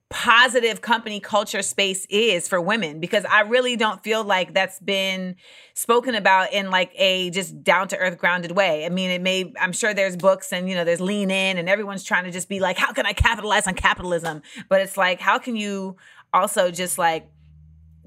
[0.09, 5.35] positive company culture space is for women because I really don't feel like that's been
[5.75, 8.87] spoken about in like a just down to earth grounded way.
[8.87, 11.69] I mean, it may I'm sure there's books and you know there's lean in and
[11.69, 14.43] everyone's trying to just be like how can I capitalize on capitalism?
[14.69, 15.97] But it's like how can you
[16.33, 17.29] also just like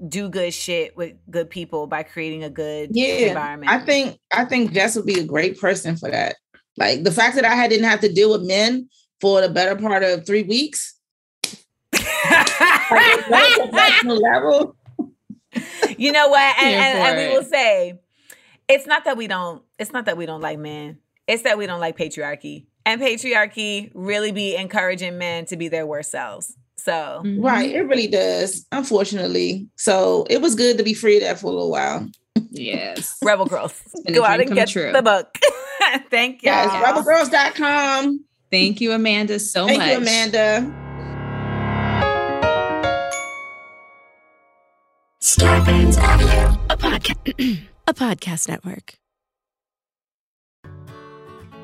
[0.08, 3.28] do good shit with good people by creating a good yeah.
[3.28, 3.70] environment.
[3.70, 6.36] I think I think Jess would be a great person for that.
[6.76, 8.88] Like the fact that I didn't have to deal with men
[9.20, 10.96] for the better part of three weeks.
[11.92, 12.48] Like, at
[13.30, 14.76] that professional level.
[15.98, 16.56] you know what?
[16.62, 18.00] And, and, and we will say,
[18.68, 19.62] it's not that we don't.
[19.78, 20.98] It's not that we don't like men.
[21.26, 22.66] It's that we don't like patriarchy.
[22.86, 26.56] And patriarchy really be encouraging men to be their worst selves.
[26.82, 27.22] So.
[27.38, 27.68] Right.
[27.68, 27.76] Mm-hmm.
[27.76, 29.68] It really does, unfortunately.
[29.76, 32.08] So it was good to be free of that for a little while.
[32.50, 33.18] Yes.
[33.24, 33.80] rebel girls,
[34.12, 34.92] go out and get true.
[34.92, 35.38] the book.
[36.10, 36.50] Thank you.
[36.50, 38.24] Yes, rebelgirls.com.
[38.50, 39.90] Thank you, Amanda, so Thank much.
[39.90, 40.76] you, Amanda.
[45.22, 48.99] Starburns Audio, a podcast, a podcast network.